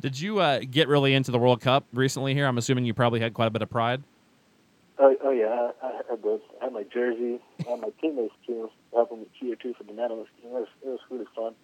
Did 0.00 0.20
you 0.20 0.38
uh, 0.38 0.60
get 0.70 0.86
really 0.86 1.14
into 1.14 1.32
the 1.32 1.38
World 1.38 1.60
Cup 1.60 1.84
recently? 1.92 2.34
Here, 2.34 2.46
I'm 2.46 2.58
assuming 2.58 2.84
you 2.84 2.94
probably 2.94 3.20
had 3.20 3.34
quite 3.34 3.46
a 3.46 3.50
bit 3.50 3.62
of 3.62 3.70
pride. 3.70 4.02
Oh, 5.00 5.14
oh 5.22 5.30
yeah, 5.30 5.70
I, 5.82 5.86
I 5.86 5.92
had 6.10 6.22
those. 6.22 6.40
I 6.60 6.64
had 6.64 6.72
my 6.72 6.82
jersey. 6.82 7.40
I 7.66 7.70
had 7.70 7.80
my 7.80 7.90
teammates 8.00 8.34
too, 8.46 8.70
helping 8.92 9.20
me 9.20 9.26
cheer 9.38 9.54
too 9.54 9.74
for 9.76 9.84
the 9.84 9.92
medalist 9.92 10.30
team. 10.40 10.50
It 10.50 10.54
was, 10.54 10.68
it 10.82 10.88
was 10.88 11.00
really 11.10 11.26
fun. 11.36 11.54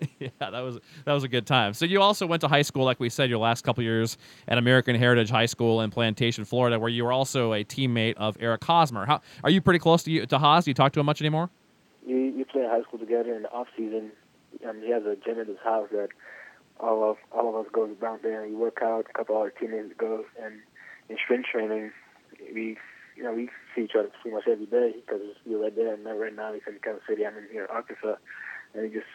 yeah, 0.18 0.28
that 0.38 0.60
was 0.60 0.78
that 1.04 1.12
was 1.12 1.24
a 1.24 1.28
good 1.28 1.46
time. 1.46 1.74
So 1.74 1.84
you 1.84 2.00
also 2.00 2.26
went 2.26 2.40
to 2.42 2.48
high 2.48 2.62
school, 2.62 2.84
like 2.84 3.00
we 3.00 3.08
said, 3.08 3.28
your 3.28 3.38
last 3.38 3.64
couple 3.64 3.82
years 3.82 4.18
at 4.48 4.58
American 4.58 4.96
Heritage 4.96 5.30
High 5.30 5.46
School 5.46 5.80
in 5.80 5.90
Plantation, 5.90 6.44
Florida, 6.44 6.78
where 6.78 6.88
you 6.88 7.04
were 7.04 7.12
also 7.12 7.52
a 7.52 7.64
teammate 7.64 8.14
of 8.16 8.36
Eric 8.40 8.62
Hosmer. 8.64 9.06
How 9.06 9.20
are 9.42 9.50
you 9.50 9.60
pretty 9.60 9.78
close 9.78 10.02
to 10.04 10.10
you, 10.10 10.26
to 10.26 10.38
Hos? 10.38 10.64
Do 10.64 10.70
you 10.70 10.74
talk 10.74 10.92
to 10.92 11.00
him 11.00 11.06
much 11.06 11.20
anymore? 11.20 11.50
We 12.06 12.30
we 12.30 12.44
play 12.44 12.66
high 12.68 12.82
school 12.82 12.98
together 12.98 13.34
in 13.34 13.42
the 13.42 13.50
off 13.50 13.68
season. 13.76 14.12
Um, 14.68 14.80
he 14.80 14.90
has 14.90 15.04
a 15.04 15.16
gym 15.16 15.40
at 15.40 15.48
his 15.48 15.58
house 15.62 15.88
that 15.92 16.08
all 16.80 17.10
of 17.10 17.16
all 17.32 17.48
of 17.48 17.66
us 17.66 17.72
goes 17.72 17.96
down 18.00 18.20
there 18.22 18.42
and 18.42 18.52
we 18.52 18.56
work 18.56 18.78
out. 18.82 19.06
A 19.10 19.12
couple 19.12 19.36
of 19.36 19.42
our 19.42 19.50
teammates 19.50 19.94
goes 19.98 20.24
and 20.42 20.60
in 21.08 21.16
strength 21.22 21.48
training, 21.50 21.92
we 22.52 22.76
you 23.16 23.22
know 23.22 23.32
we 23.32 23.48
see 23.74 23.82
each 23.82 23.94
other 23.98 24.10
pretty 24.20 24.34
much 24.34 24.44
every 24.48 24.66
day 24.66 24.94
because 25.04 25.20
we're 25.46 25.62
right 25.62 25.74
there. 25.74 25.94
And 25.94 26.04
right 26.04 26.34
now 26.34 26.52
he's 26.52 26.62
in 26.66 26.78
Kansas 26.82 27.02
City. 27.08 27.26
I'm 27.26 27.36
in 27.36 27.48
here 27.50 27.64
in 27.64 27.70
Arkansas, 27.70 28.16
and 28.74 28.82
we 28.82 28.88
just 28.88 29.06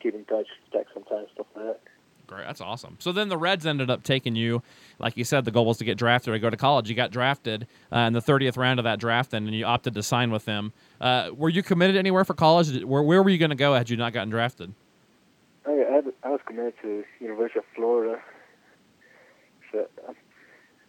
keep 0.00 0.14
in 0.14 0.24
touch, 0.24 0.46
text 0.72 0.92
sometimes, 0.94 1.28
stuff 1.34 1.46
like 1.56 1.64
that. 1.64 1.80
Great, 2.26 2.46
that's 2.46 2.60
awesome. 2.60 2.96
So 3.00 3.12
then 3.12 3.28
the 3.28 3.36
Reds 3.36 3.66
ended 3.66 3.90
up 3.90 4.02
taking 4.02 4.34
you, 4.34 4.62
like 4.98 5.16
you 5.16 5.24
said, 5.24 5.44
the 5.44 5.50
goal 5.50 5.66
was 5.66 5.78
to 5.78 5.84
get 5.84 5.98
drafted 5.98 6.32
or 6.32 6.38
go 6.38 6.48
to 6.48 6.56
college. 6.56 6.88
You 6.88 6.96
got 6.96 7.10
drafted 7.10 7.66
uh, 7.92 7.98
in 7.98 8.12
the 8.14 8.20
30th 8.20 8.56
round 8.56 8.80
of 8.80 8.84
that 8.84 8.98
draft, 8.98 9.32
then, 9.32 9.46
and 9.46 9.54
you 9.54 9.64
opted 9.64 9.94
to 9.94 10.02
sign 10.02 10.30
with 10.30 10.44
them. 10.46 10.72
Uh, 11.00 11.30
were 11.34 11.50
you 11.50 11.62
committed 11.62 11.96
anywhere 11.96 12.24
for 12.24 12.34
college? 12.34 12.82
Where, 12.82 13.02
where 13.02 13.22
were 13.22 13.28
you 13.28 13.38
going 13.38 13.50
to 13.50 13.56
go 13.56 13.74
had 13.74 13.90
you 13.90 13.96
not 13.96 14.12
gotten 14.12 14.30
drafted? 14.30 14.72
I, 15.66 15.70
I, 15.70 16.00
I 16.22 16.28
was 16.30 16.40
committed 16.46 16.74
to 16.82 17.04
University 17.20 17.58
of 17.58 17.64
Florida. 17.74 18.20
So 19.70 19.86
I, 20.08 20.12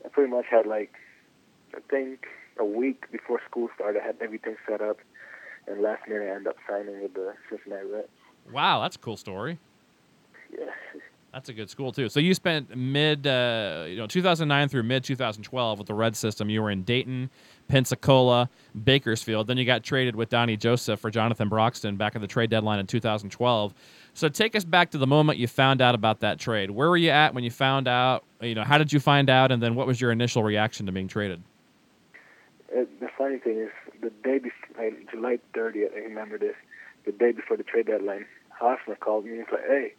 I 0.06 0.10
pretty 0.10 0.32
much 0.32 0.46
had 0.50 0.66
like, 0.66 0.94
I 1.76 1.80
think 1.90 2.26
a 2.58 2.66
week 2.66 3.12
before 3.12 3.42
school 3.50 3.70
started, 3.76 4.02
I 4.02 4.06
had 4.06 4.16
everything 4.22 4.56
set 4.68 4.82
up, 4.82 4.98
and 5.68 5.82
last 5.82 6.08
minute 6.08 6.28
I 6.28 6.36
ended 6.36 6.48
up 6.48 6.58
signing 6.70 7.02
with 7.02 7.14
the 7.14 7.34
Cincinnati 7.50 7.86
Reds. 7.88 8.08
Wow, 8.52 8.82
that's 8.82 8.96
a 8.96 9.00
cool 9.00 9.18
story. 9.18 9.60
Yeah. 10.52 10.66
That's 11.36 11.50
a 11.50 11.54
good 11.54 11.70
school 11.70 11.92
too. 11.92 12.08
So 12.08 12.22
you 12.22 12.34
spent 12.34 12.74
mid, 12.78 13.28
uh, 13.28 13.84
you 13.90 13.98
know, 13.98 14.08
2009 14.08 14.70
through 14.70 14.84
mid 14.84 15.04
2012 15.04 15.78
with 15.78 15.86
the 15.86 15.94
Red 15.94 16.16
System. 16.16 16.50
You 16.50 16.62
were 16.62 16.72
in 16.72 16.84
Dayton, 16.84 17.30
Pensacola, 17.68 18.50
Bakersfield. 18.86 19.48
Then 19.48 19.58
you 19.58 19.66
got 19.66 19.84
traded 19.84 20.16
with 20.16 20.30
Donnie 20.30 20.56
Joseph 20.56 20.98
for 20.98 21.12
Jonathan 21.12 21.50
Broxton 21.50 21.98
back 21.98 22.16
at 22.16 22.22
the 22.22 22.28
trade 22.28 22.50
deadline 22.50 22.80
in 22.80 22.88
2012. 22.88 23.74
So 24.14 24.30
take 24.30 24.56
us 24.56 24.64
back 24.64 24.92
to 24.92 24.98
the 24.98 25.08
moment 25.08 25.38
you 25.38 25.50
found 25.50 25.82
out 25.82 25.94
about 25.94 26.22
that 26.22 26.40
trade. 26.40 26.72
Where 26.72 26.90
were 26.90 26.96
you 26.96 27.10
at 27.10 27.34
when 27.34 27.44
you 27.44 27.52
found 27.52 27.90
out? 27.90 28.24
You 28.40 28.56
know, 28.56 28.64
how 28.64 28.78
did 28.78 28.94
you 28.94 29.02
find 29.02 29.30
out? 29.30 29.52
And 29.52 29.62
then 29.62 29.76
what 29.76 29.88
was 29.88 30.00
your 30.00 30.14
initial 30.14 30.42
reaction 30.42 30.86
to 30.86 30.94
being 30.94 31.10
traded? 31.10 31.44
Uh, 32.76 32.84
the 33.00 33.08
funny 33.18 33.38
thing 33.38 33.58
is, 33.58 33.72
the 34.02 34.10
day 34.10 34.40
before, 34.40 34.84
like, 34.84 35.10
July 35.10 35.40
30th, 35.54 35.94
I 35.96 36.00
remember 36.00 36.38
this. 36.38 36.56
The 37.06 37.12
day 37.14 37.32
before 37.32 37.56
the 37.56 37.64
trade 37.64 37.88
deadline, 37.88 38.26
Hosmer 38.50 38.96
called 38.96 39.26
me 39.26 39.32
and 39.32 39.40
was 39.40 39.48
like, 39.52 39.68
"Hey, 39.68 39.94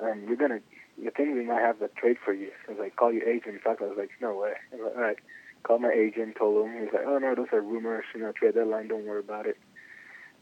um, 0.00 0.24
you're 0.26 0.36
gonna, 0.36 0.60
you 0.96 1.10
think 1.10 1.34
we 1.34 1.44
might 1.44 1.60
have 1.60 1.80
a 1.82 1.88
trade 1.88 2.18
for 2.24 2.32
you?" 2.32 2.50
I 2.66 2.72
was 2.72 2.80
like, 2.80 2.96
"Call 2.96 3.12
your 3.12 3.28
agent." 3.28 3.62
Talk. 3.62 3.80
I 3.80 3.86
was 3.86 3.98
like, 3.98 4.10
"No 4.20 4.34
way." 4.34 4.54
I 4.72 4.76
was 4.76 4.84
like, 4.86 4.96
"All 4.96 5.02
right." 5.02 5.18
Called 5.62 5.82
my 5.82 5.92
agent, 5.92 6.36
told 6.36 6.66
him. 6.66 6.72
He 6.74 6.80
was 6.80 6.92
like, 6.94 7.04
"Oh 7.06 7.18
no, 7.18 7.34
those 7.34 7.52
are 7.52 7.60
rumors. 7.60 8.06
You 8.14 8.22
know, 8.22 8.32
trade 8.32 8.54
deadline. 8.54 8.88
Don't 8.88 9.04
worry 9.04 9.20
about 9.20 9.46
it." 9.46 9.58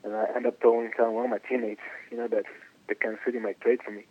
And 0.05 0.15
I 0.15 0.27
end 0.35 0.47
up 0.47 0.61
telling, 0.61 0.93
telling 0.97 1.15
one 1.15 1.25
of 1.25 1.31
my 1.31 1.39
teammates, 1.39 1.83
you 2.11 2.17
know, 2.17 2.29
that 2.29 2.45
the 2.89 2.95
Kansas 2.95 3.21
City 3.25 3.41
might 3.41 3.61
trade 3.61 3.83
for 3.83 3.91
me. 3.91 4.07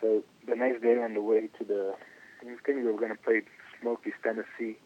So 0.00 0.22
the 0.46 0.54
next 0.54 0.82
day 0.82 0.96
on 1.02 1.14
the 1.14 1.20
way 1.20 1.48
to 1.58 1.64
the, 1.64 1.94
I 2.40 2.44
think 2.44 2.62
we 2.66 2.84
were 2.84 2.98
gonna 2.98 3.16
play 3.16 3.42
Smokies, 3.80 4.14
Tennessee, 4.22 4.78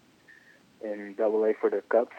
in 0.83 1.15
Double 1.17 1.45
A 1.45 1.55
for 1.55 1.71
the 1.71 1.83
Cubs. 1.89 2.13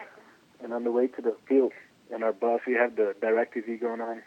And 0.62 0.72
on 0.72 0.84
the 0.84 0.92
way 0.92 1.06
to 1.08 1.22
the 1.22 1.36
field, 1.48 1.72
in 2.14 2.22
our 2.22 2.32
bus, 2.32 2.60
we 2.66 2.74
have 2.74 2.96
the 2.96 3.14
DirecTV 3.20 3.80
going 3.80 4.00
on. 4.00 4.22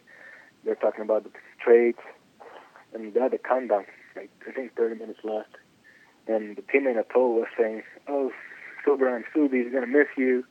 They're 0.64 0.76
talking 0.76 1.02
about 1.02 1.26
the 1.26 1.32
trades, 1.60 2.00
and 2.94 3.14
they 3.14 3.20
had 3.20 3.34
a 3.34 3.38
countdown, 3.38 3.86
like 4.16 4.32
I 4.48 4.52
think 4.52 4.76
30 4.76 5.00
minutes 5.00 5.20
left. 5.24 5.58
And 6.28 6.56
the 6.56 6.62
teammate 6.62 6.98
I 6.98 7.04
told 7.14 7.36
was 7.36 7.48
saying, 7.58 7.84
"Oh, 8.08 8.32
Silver 8.86 9.14
and 9.14 9.26
Subi's 9.34 9.72
gonna 9.72 9.88
miss 9.88 10.08
you." 10.18 10.46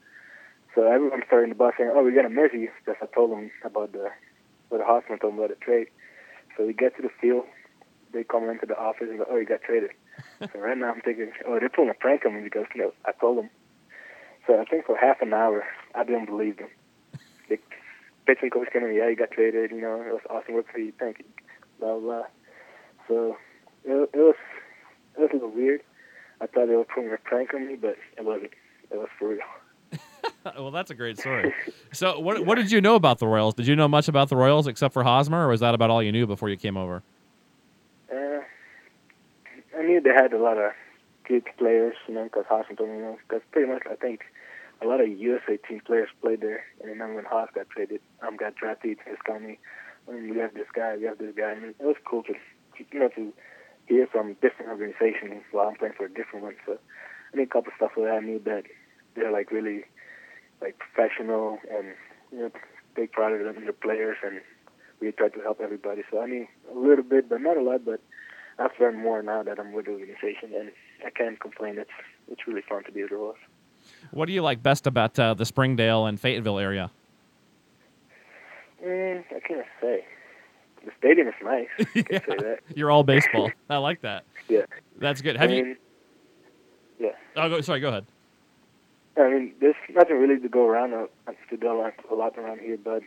So 0.74 0.86
everyone's 0.86 1.24
starting 1.26 1.48
the 1.48 1.54
bus 1.54 1.74
saying, 1.78 1.90
"Oh, 1.92 2.02
we're 2.02 2.14
gonna 2.14 2.28
miss 2.28 2.52
you," 2.52 2.70
because 2.84 3.00
I 3.02 3.06
told 3.14 3.30
them 3.30 3.50
about 3.64 3.92
the 3.92 4.10
what 4.68 4.78
the 4.78 4.84
hospital 4.84 5.18
told 5.18 5.32
them 5.34 5.38
about 5.38 5.58
the 5.58 5.64
trade. 5.64 5.88
So 6.56 6.66
we 6.66 6.74
get 6.74 6.94
to 6.96 7.02
the 7.02 7.08
field, 7.20 7.46
they 8.12 8.24
come 8.24 8.48
into 8.48 8.66
the 8.66 8.78
office 8.78 9.08
and 9.08 9.18
go, 9.18 9.26
"Oh, 9.28 9.36
you 9.36 9.46
got 9.46 9.62
traded." 9.62 9.92
so 10.40 10.58
right 10.58 10.76
now 10.76 10.92
I'm 10.92 11.00
thinking, 11.00 11.32
"Oh, 11.46 11.58
they're 11.58 11.70
pulling 11.70 11.90
a 11.90 11.94
prank 11.94 12.26
on 12.26 12.34
me 12.34 12.42
because 12.42 12.66
you 12.74 12.82
know 12.82 12.92
I 13.06 13.12
told 13.12 13.38
them." 13.38 13.50
So 14.46 14.60
I 14.60 14.64
think 14.64 14.86
for 14.86 14.96
half 14.96 15.20
an 15.20 15.32
hour 15.32 15.64
I 15.94 16.04
didn't 16.04 16.26
believe 16.26 16.58
them 16.58 16.68
the 17.48 17.58
pitching 18.26 18.50
coach 18.50 18.68
came 18.72 18.84
in, 18.84 18.94
yeah, 18.94 19.08
he 19.08 19.16
got 19.16 19.30
traded, 19.30 19.70
you 19.70 19.80
know, 19.80 20.00
it 20.00 20.12
was 20.12 20.22
awesome 20.30 20.54
work 20.54 20.66
for 20.70 20.78
you, 20.78 20.92
thank 20.98 21.18
you, 21.18 21.24
blah, 21.80 21.98
blah. 21.98 22.22
So 23.08 23.36
it, 23.84 24.10
it 24.12 24.16
was 24.16 24.36
it 25.16 25.20
was 25.20 25.30
a 25.32 25.34
little 25.34 25.50
weird. 25.50 25.82
I 26.40 26.46
thought 26.46 26.66
they 26.66 26.74
were 26.74 26.84
pulling 26.84 27.12
a 27.12 27.18
prank 27.18 27.54
on 27.54 27.66
me, 27.66 27.76
but 27.76 27.96
it 28.16 28.24
wasn't. 28.24 28.52
It 28.90 28.96
was 28.96 29.08
for 29.18 29.28
real. 29.28 29.40
well, 30.58 30.70
that's 30.70 30.90
a 30.90 30.94
great 30.94 31.18
story. 31.18 31.52
So, 31.94 32.18
what 32.18 32.38
yeah. 32.38 32.46
what 32.46 32.54
did 32.54 32.72
you 32.72 32.80
know 32.80 32.94
about 32.94 33.18
the 33.18 33.26
Royals? 33.26 33.52
Did 33.52 33.66
you 33.66 33.76
know 33.76 33.86
much 33.86 34.08
about 34.08 34.30
the 34.30 34.36
Royals 34.36 34.66
except 34.66 34.94
for 34.94 35.02
Hosmer, 35.02 35.44
or 35.44 35.48
was 35.48 35.60
that 35.60 35.74
about 35.74 35.90
all 35.90 36.02
you 36.02 36.10
knew 36.10 36.26
before 36.26 36.48
you 36.48 36.56
came 36.56 36.78
over? 36.78 37.02
Uh, 38.10 38.40
I 39.78 39.82
knew 39.82 40.00
they 40.00 40.08
had 40.08 40.32
a 40.32 40.38
lot 40.38 40.56
of 40.56 40.72
good 41.32 41.56
players, 41.56 41.96
you 42.06 42.14
know, 42.14 42.24
because 42.24 42.44
me, 42.50 42.76
you 42.78 42.86
know, 43.00 43.18
because 43.26 43.42
pretty 43.52 43.72
much 43.72 43.82
I 43.90 43.94
think 43.94 44.20
a 44.82 44.86
lot 44.86 45.00
of 45.00 45.08
USA 45.08 45.56
team 45.56 45.80
players 45.86 46.10
played 46.20 46.42
there. 46.42 46.64
And 46.82 47.00
then 47.00 47.14
when 47.14 47.24
Hos 47.24 47.48
got 47.54 47.70
traded, 47.70 48.00
um, 48.20 48.36
got 48.36 48.54
drafted, 48.54 48.98
just 49.08 49.24
called 49.24 49.42
me, 49.42 49.58
I 50.08 50.12
mean, 50.12 50.34
we 50.34 50.38
have 50.40 50.52
this 50.52 50.66
guy, 50.74 50.96
we 50.96 51.04
have 51.04 51.18
this 51.18 51.34
guy. 51.34 51.52
And 51.52 51.64
it 51.64 51.76
was 51.80 51.96
cool 52.04 52.22
to, 52.24 52.34
you 52.92 53.00
know, 53.00 53.08
to 53.16 53.32
hear 53.86 54.06
from 54.06 54.34
different 54.42 54.70
organizations 54.70 55.42
while 55.52 55.68
I'm 55.68 55.76
playing 55.76 55.94
for 55.96 56.04
a 56.04 56.12
different 56.12 56.44
one. 56.44 56.56
So 56.66 56.78
I 57.32 57.36
mean, 57.36 57.46
a 57.46 57.48
couple 57.48 57.72
of 57.72 57.76
stuff 57.76 57.92
like 57.96 58.08
that 58.08 58.16
I 58.16 58.20
knew 58.20 58.40
that 58.44 58.64
they're 59.14 59.32
like 59.32 59.50
really 59.50 59.84
like 60.60 60.78
professional 60.78 61.58
and 61.70 61.94
you 62.30 62.38
know 62.40 62.50
take 62.94 63.12
pride 63.12 63.32
in 63.32 63.64
their 63.64 63.72
players 63.72 64.16
and 64.24 64.40
we 65.00 65.10
try 65.12 65.28
to 65.28 65.40
help 65.40 65.60
everybody. 65.60 66.02
So 66.10 66.20
I 66.20 66.26
mean 66.26 66.48
a 66.70 66.78
little 66.78 67.04
bit, 67.04 67.28
but 67.28 67.40
not 67.40 67.56
a 67.56 67.62
lot. 67.62 67.84
But 67.84 68.00
I've 68.58 68.78
learned 68.78 68.98
more 68.98 69.22
now 69.22 69.42
that 69.42 69.58
I'm 69.58 69.72
with 69.72 69.86
the 69.86 69.92
organization, 69.92 70.52
and 70.54 70.70
I 71.04 71.10
can't 71.10 71.38
complain. 71.40 71.78
It's 71.78 71.90
it's 72.30 72.46
really 72.46 72.62
fun 72.68 72.84
to 72.84 72.92
be 72.92 73.02
the 73.02 73.14
Royals. 73.14 73.36
What 74.10 74.26
do 74.26 74.32
you 74.32 74.42
like 74.42 74.62
best 74.62 74.86
about 74.86 75.18
uh, 75.18 75.34
the 75.34 75.44
Springdale 75.44 76.06
and 76.06 76.20
Fayetteville 76.20 76.58
area? 76.58 76.90
Mm, 78.84 79.24
I 79.34 79.40
can't 79.40 79.66
say. 79.80 80.04
The 80.84 80.90
stadium 80.98 81.28
is 81.28 81.34
nice. 81.42 81.68
I 81.78 81.86
yeah. 81.94 82.18
say 82.26 82.36
that. 82.38 82.58
You're 82.74 82.90
all 82.90 83.04
baseball. 83.04 83.50
I 83.70 83.76
like 83.76 84.00
that. 84.02 84.24
Yeah. 84.48 84.62
That's 84.98 85.20
good. 85.20 85.36
Have 85.36 85.50
I 85.50 85.54
you? 85.54 85.76
Yeah. 86.98 87.10
Oh, 87.36 87.48
go, 87.48 87.60
sorry. 87.60 87.80
Go 87.80 87.88
ahead. 87.88 88.06
I 89.16 89.28
mean, 89.28 89.54
there's 89.60 89.76
nothing 89.90 90.16
really 90.16 90.40
to 90.40 90.48
go 90.48 90.66
around 90.66 90.94
uh, 90.94 91.06
to 91.50 91.56
do 91.56 91.70
a 91.70 92.14
lot 92.14 92.38
around 92.38 92.60
here, 92.60 92.78
but 92.82 93.02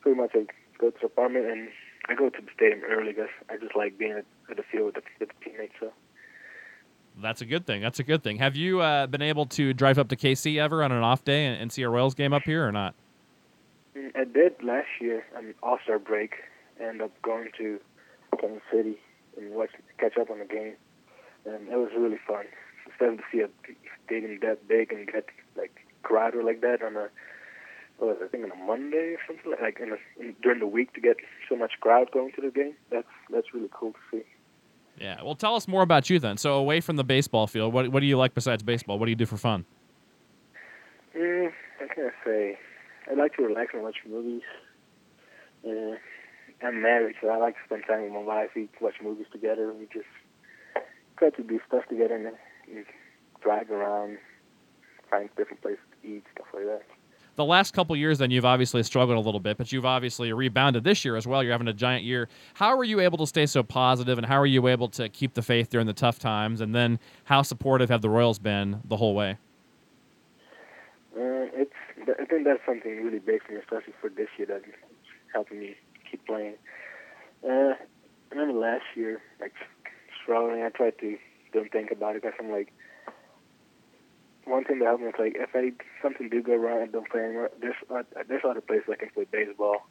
pretty 0.00 0.18
much 0.18 0.30
I 0.34 0.46
go 0.78 0.90
to 0.90 0.96
the 1.00 1.06
apartment 1.06 1.46
and 1.46 1.68
I 2.08 2.14
go 2.14 2.30
to 2.30 2.40
the 2.40 2.48
stadium 2.54 2.82
early 2.88 3.12
because 3.12 3.28
I 3.50 3.56
just 3.56 3.76
like 3.76 3.98
being 3.98 4.12
at, 4.12 4.24
at 4.50 4.56
the 4.56 4.62
field 4.62 4.86
with 4.86 4.94
the, 4.94 5.02
with 5.18 5.28
the 5.28 5.44
teammates. 5.44 5.74
So 5.80 5.92
that's 7.20 7.40
a 7.40 7.46
good 7.46 7.66
thing. 7.66 7.80
That's 7.80 7.98
a 7.98 8.04
good 8.04 8.22
thing. 8.22 8.38
Have 8.38 8.56
you 8.56 8.80
uh, 8.80 9.06
been 9.06 9.22
able 9.22 9.46
to 9.46 9.72
drive 9.72 9.98
up 9.98 10.08
to 10.08 10.16
KC 10.16 10.60
ever 10.60 10.82
on 10.82 10.92
an 10.92 11.02
off 11.02 11.24
day 11.24 11.46
and, 11.46 11.60
and 11.60 11.72
see 11.72 11.82
a 11.82 11.88
Royals 11.88 12.14
game 12.14 12.32
up 12.32 12.42
here 12.42 12.66
or 12.66 12.72
not? 12.72 12.94
I 14.14 14.24
did 14.24 14.62
last 14.62 14.88
year 15.00 15.24
on 15.36 15.54
All 15.62 15.78
Star 15.84 15.98
break. 15.98 16.34
End 16.80 17.02
up 17.02 17.10
going 17.22 17.48
to 17.58 17.78
Kansas 18.40 18.62
City 18.72 18.96
and 19.36 19.52
watch 19.52 19.70
catch 19.98 20.16
up 20.16 20.30
on 20.30 20.38
the 20.38 20.44
game, 20.44 20.74
and 21.44 21.68
it 21.68 21.76
was 21.76 21.90
really 21.96 22.18
fun. 22.26 22.44
Instead 22.86 23.18
to 23.18 23.24
see 23.32 23.40
a 23.40 23.48
stadium 24.06 24.38
that 24.42 24.66
big 24.68 24.92
and 24.92 25.06
get 25.06 25.26
like 25.56 25.74
crowded 26.02 26.44
like 26.44 26.60
that 26.60 26.82
on 26.82 26.96
a 26.96 27.08
what 27.98 28.08
was 28.08 28.16
it, 28.20 28.24
I 28.24 28.28
think 28.28 28.44
on 28.44 28.52
a 28.52 28.64
Monday 28.64 29.14
or 29.14 29.18
something 29.26 29.50
like, 29.50 29.60
like 29.60 29.80
in, 29.80 29.92
a, 29.92 29.96
in 30.20 30.34
during 30.42 30.60
the 30.60 30.66
week 30.66 30.94
to 30.94 31.00
get 31.00 31.16
so 31.48 31.56
much 31.56 31.72
crowd 31.80 32.10
going 32.12 32.32
to 32.32 32.40
the 32.40 32.50
game. 32.50 32.74
That's 32.90 33.08
that's 33.30 33.52
really 33.52 33.70
cool 33.72 33.92
to 33.92 33.98
see. 34.10 34.24
Yeah. 35.00 35.22
Well, 35.22 35.34
tell 35.34 35.56
us 35.56 35.66
more 35.66 35.82
about 35.82 36.10
you 36.10 36.18
then. 36.18 36.36
So, 36.36 36.54
away 36.54 36.80
from 36.80 36.96
the 36.96 37.04
baseball 37.04 37.46
field, 37.46 37.72
what 37.72 37.88
what 37.88 38.00
do 38.00 38.06
you 38.06 38.18
like 38.18 38.34
besides 38.34 38.62
baseball? 38.62 38.98
What 38.98 39.06
do 39.06 39.10
you 39.10 39.16
do 39.16 39.26
for 39.26 39.38
fun? 39.38 39.64
Mm, 41.16 41.50
I 41.80 41.94
can't 41.94 42.12
say. 42.24 42.58
I 43.10 43.14
like 43.14 43.34
to 43.36 43.42
relax 43.42 43.72
and 43.72 43.82
watch 43.82 43.96
movies. 44.08 44.42
Uh, 45.66 45.96
I'm 46.62 46.82
married, 46.82 47.16
so 47.20 47.28
I 47.28 47.38
like 47.38 47.54
to 47.54 47.60
spend 47.64 47.84
time 47.88 48.04
with 48.04 48.12
my 48.12 48.20
wife. 48.20 48.50
We 48.54 48.68
watch 48.80 48.94
movies 49.02 49.26
together. 49.32 49.72
We 49.72 49.86
just 49.86 50.06
try 51.18 51.30
to 51.30 51.42
do 51.42 51.58
stuff 51.66 51.84
together 51.88 52.14
and, 52.14 52.26
and 52.76 52.84
drive 53.42 53.70
around, 53.70 54.18
find 55.10 55.30
different 55.36 55.62
places 55.62 55.80
to 56.02 56.08
eat, 56.08 56.24
stuff 56.34 56.46
like 56.54 56.64
that. 56.64 56.82
The 57.40 57.44
last 57.46 57.72
couple 57.72 57.96
years, 57.96 58.18
then 58.18 58.30
you've 58.30 58.44
obviously 58.44 58.82
struggled 58.82 59.16
a 59.16 59.20
little 59.20 59.40
bit, 59.40 59.56
but 59.56 59.72
you've 59.72 59.86
obviously 59.86 60.30
rebounded 60.30 60.84
this 60.84 61.06
year 61.06 61.16
as 61.16 61.26
well. 61.26 61.42
You're 61.42 61.52
having 61.52 61.68
a 61.68 61.72
giant 61.72 62.04
year. 62.04 62.28
How 62.52 62.76
are 62.76 62.84
you 62.84 63.00
able 63.00 63.16
to 63.16 63.26
stay 63.26 63.46
so 63.46 63.62
positive, 63.62 64.18
and 64.18 64.26
how 64.26 64.38
are 64.38 64.46
you 64.46 64.68
able 64.68 64.88
to 64.90 65.08
keep 65.08 65.32
the 65.32 65.40
faith 65.40 65.70
during 65.70 65.86
the 65.86 65.94
tough 65.94 66.18
times? 66.18 66.60
And 66.60 66.74
then, 66.74 66.98
how 67.24 67.40
supportive 67.40 67.88
have 67.88 68.02
the 68.02 68.10
Royals 68.10 68.38
been 68.38 68.80
the 68.84 68.98
whole 68.98 69.14
way? 69.14 69.38
Uh, 71.16 71.48
it's 71.56 71.72
I 72.20 72.26
think 72.26 72.44
that's 72.44 72.60
something 72.66 73.02
really 73.02 73.20
big 73.20 73.42
for 73.42 73.52
me, 73.52 73.58
especially 73.58 73.94
for 74.02 74.10
this 74.10 74.28
year 74.36 74.46
that's 74.46 74.64
helping 75.32 75.60
me 75.60 75.76
keep 76.10 76.26
playing. 76.26 76.56
Uh, 77.42 77.72
I 77.72 78.34
remember 78.34 78.60
last 78.60 78.84
year, 78.94 79.22
like 79.40 79.54
struggling. 80.22 80.62
I 80.62 80.68
tried 80.68 80.98
to 80.98 81.16
don't 81.54 81.72
think 81.72 81.90
about 81.90 82.16
it 82.16 82.22
because 82.22 82.36
I'm 82.38 82.50
like, 82.50 82.70
one 84.44 84.64
thing 84.64 84.78
that 84.78 84.86
helped 84.86 85.02
me 85.02 85.08
is 85.08 85.14
like 85.18 85.36
if 85.36 85.50
I 85.54 85.72
something 86.02 86.28
do 86.28 86.42
go 86.42 86.56
wrong 86.56 86.82
and 86.82 86.92
don't 86.92 87.08
play 87.08 87.20
anymore, 87.20 87.50
there's 87.60 87.76
uh, 87.90 88.02
there's 88.28 88.42
other 88.48 88.60
places 88.60 88.88
I 88.90 88.96
can 88.96 89.10
play 89.10 89.26
baseball. 89.30 89.86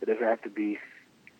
It 0.00 0.06
doesn't 0.06 0.22
have 0.22 0.42
to 0.42 0.50
be, 0.50 0.78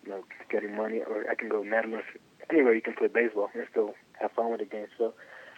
you 0.03 0.09
know, 0.09 0.23
getting 0.49 0.75
money, 0.75 0.99
or 0.99 1.29
I 1.29 1.35
can 1.35 1.49
go 1.49 1.63
Netherlands. 1.63 2.07
Anywhere 2.49 2.75
you 2.75 2.81
can 2.81 2.93
play 2.93 3.07
baseball 3.07 3.49
and 3.53 3.65
still 3.71 3.93
have 4.19 4.31
fun 4.31 4.51
with 4.51 4.59
the 4.59 4.65
game. 4.65 4.87
So 4.97 5.13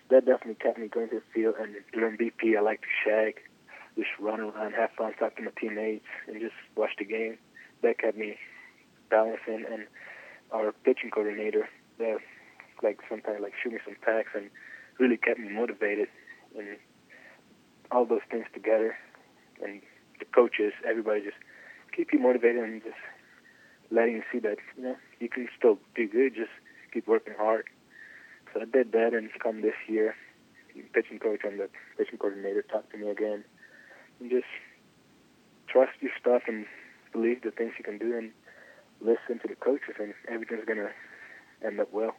that 0.10 0.26
definitely 0.26 0.56
kept 0.56 0.78
me 0.78 0.88
going 0.88 1.10
to 1.10 1.16
the 1.16 1.22
field. 1.34 1.56
And 1.60 1.76
during 1.94 2.18
BP, 2.18 2.58
I 2.58 2.62
like 2.62 2.82
to 2.82 2.88
shag, 3.04 3.42
just 3.96 4.10
run 4.20 4.40
around, 4.40 4.74
have 4.74 4.92
fun, 4.98 5.14
talk 5.20 5.36
to 5.36 5.42
my 5.42 5.52
teammates, 5.60 6.06
and 6.28 6.40
just 6.40 6.56
watch 6.76 6.92
the 6.98 7.06
game. 7.06 7.38
That 7.84 8.00
kept 8.00 8.18
me 8.18 8.38
balancing. 9.10 9.66
And 9.70 9.88
our 10.52 10.72
pitching 10.72 11.12
coordinator, 11.12 11.68
that 12.00 12.18
like 12.84 13.00
sometimes 13.10 13.40
like 13.42 13.54
shoot 13.62 13.74
me 13.74 13.80
some 13.84 13.96
packs 14.02 14.30
and 14.36 14.50
really 15.00 15.18
kept 15.18 15.40
me 15.40 15.50
motivated. 15.50 16.08
And 16.58 16.78
all 17.92 18.06
those 18.06 18.26
things 18.30 18.46
together, 18.54 18.98
and 19.64 19.82
the 20.20 20.26
coaches, 20.26 20.74
everybody 20.88 21.22
just 21.22 21.38
keep 21.96 22.14
you 22.14 22.20
motivated 22.20 22.64
and 22.64 22.84
just 22.84 22.96
letting 23.92 24.16
you 24.16 24.24
see 24.32 24.40
that 24.40 24.58
you 24.76 24.84
know 24.84 24.96
you 25.20 25.30
can 25.30 25.48
still 25.58 25.80
do 25.96 26.08
good. 26.08 26.36
Just 26.36 26.52
keep 26.94 27.08
working 27.08 27.34
hard. 27.38 27.66
So 28.54 28.62
I 28.62 28.66
did 28.66 28.92
that, 28.94 29.14
and 29.14 29.30
come 29.42 29.62
this 29.62 29.76
year, 29.88 30.16
pitching 30.94 31.20
coach 31.20 31.42
and 31.44 31.60
the 31.60 31.70
pitching 31.98 32.18
coordinator 32.18 32.62
talked 32.62 32.92
to 32.92 32.98
me 32.98 33.10
again, 33.10 33.44
and 34.20 34.30
just 34.30 34.48
trust 35.68 35.94
your 36.02 36.12
stuff 36.20 36.44
and 36.48 36.66
believe 37.12 37.42
the 37.42 37.52
things 37.52 37.74
you 37.78 37.84
can 37.84 37.98
do, 37.98 38.18
and 38.18 38.32
listen 39.02 39.40
to 39.42 39.48
the 39.48 39.56
coaches, 39.56 39.96
and 40.00 40.14
everything's 40.30 40.66
gonna 40.66 40.92
end 41.66 41.80
up 41.80 41.92
well. 41.92 42.16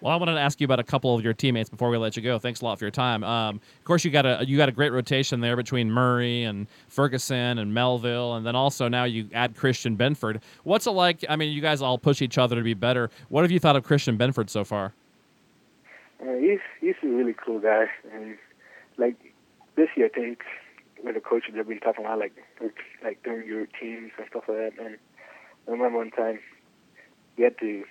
Well, 0.00 0.12
I 0.12 0.16
wanted 0.16 0.34
to 0.34 0.40
ask 0.40 0.60
you 0.60 0.66
about 0.66 0.78
a 0.78 0.84
couple 0.84 1.14
of 1.14 1.24
your 1.24 1.32
teammates 1.32 1.70
before 1.70 1.88
we 1.88 1.96
let 1.96 2.16
you 2.16 2.22
go. 2.22 2.38
Thanks 2.38 2.60
a 2.60 2.64
lot 2.64 2.78
for 2.78 2.84
your 2.84 2.90
time. 2.90 3.24
Um, 3.24 3.60
of 3.78 3.84
course, 3.84 4.04
you 4.04 4.10
got 4.10 4.26
a 4.26 4.44
you 4.46 4.56
got 4.56 4.68
a 4.68 4.72
great 4.72 4.92
rotation 4.92 5.40
there 5.40 5.56
between 5.56 5.90
Murray 5.90 6.44
and 6.44 6.66
Ferguson 6.88 7.58
and 7.58 7.72
Melville, 7.72 8.34
and 8.34 8.44
then 8.44 8.54
also 8.54 8.88
now 8.88 9.04
you 9.04 9.28
add 9.32 9.56
Christian 9.56 9.96
Binford. 9.96 10.42
What's 10.64 10.86
it 10.86 10.90
like? 10.90 11.24
I 11.28 11.36
mean, 11.36 11.52
you 11.52 11.62
guys 11.62 11.80
all 11.80 11.96
push 11.96 12.20
each 12.20 12.36
other 12.36 12.56
to 12.56 12.62
be 12.62 12.74
better. 12.74 13.10
What 13.30 13.42
have 13.42 13.50
you 13.50 13.58
thought 13.58 13.76
of 13.76 13.84
Christian 13.84 14.16
Binford 14.18 14.50
so 14.50 14.64
far? 14.64 14.92
Uh, 16.20 16.34
he's 16.34 16.60
he's 16.80 16.94
a 17.02 17.06
really 17.06 17.34
cool 17.34 17.58
guy, 17.58 17.86
and 18.12 18.36
like 18.98 19.16
this 19.76 19.88
year, 19.96 20.06
I 20.06 20.08
think 20.10 20.42
with 21.02 21.14
the 21.14 21.20
coaches 21.20 21.54
they've 21.54 21.66
been 21.66 21.80
talking 21.80 22.04
about 22.04 22.18
like 22.18 22.34
like 23.02 23.22
doing 23.22 23.46
your 23.46 23.66
teams 23.80 24.12
and 24.18 24.26
stuff 24.28 24.44
like 24.48 24.58
that. 24.58 24.72
And 24.78 24.98
I 25.66 25.70
remember 25.70 25.98
one 25.98 26.10
time 26.10 26.38
he 27.36 27.44
had 27.44 27.58
to 27.60 27.84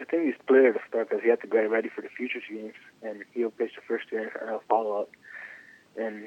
I 0.00 0.04
think 0.04 0.24
he's 0.24 0.46
clear 0.46 0.72
to 0.72 0.78
start 0.88 1.08
because 1.08 1.22
he 1.22 1.30
had 1.30 1.40
to 1.42 1.46
get 1.46 1.70
ready 1.70 1.88
for 1.88 2.02
the 2.02 2.08
future 2.08 2.40
games, 2.50 2.74
and 3.02 3.24
he'll 3.32 3.50
pitch 3.50 3.72
the 3.76 3.82
first 3.86 4.06
inning 4.12 4.30
and 4.40 4.50
I'll 4.50 4.62
follow 4.68 5.00
up. 5.02 5.10
And 5.96 6.26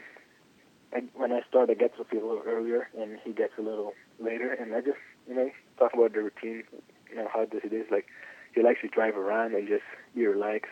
I, 0.93 1.03
when 1.15 1.31
I 1.31 1.41
start, 1.49 1.69
I 1.69 1.73
get 1.73 1.95
to 1.97 2.05
the 2.09 2.17
a 2.17 2.25
little 2.25 2.43
earlier, 2.47 2.89
and 2.97 3.19
he 3.23 3.33
gets 3.33 3.53
a 3.57 3.61
little 3.61 3.93
later. 4.19 4.53
And 4.53 4.73
I 4.73 4.81
just, 4.81 4.97
you 5.27 5.35
know, 5.35 5.51
talk 5.77 5.93
about 5.93 6.13
the 6.13 6.21
routine, 6.21 6.63
you 7.09 7.15
know, 7.15 7.27
how 7.31 7.45
this 7.45 7.61
it 7.63 7.73
is. 7.73 7.85
Like 7.91 8.07
he 8.55 8.63
likes 8.63 8.81
to 8.81 8.87
drive 8.87 9.17
around 9.17 9.53
and 9.53 9.67
just 9.67 9.83
be 10.15 10.25
relaxed, 10.25 10.71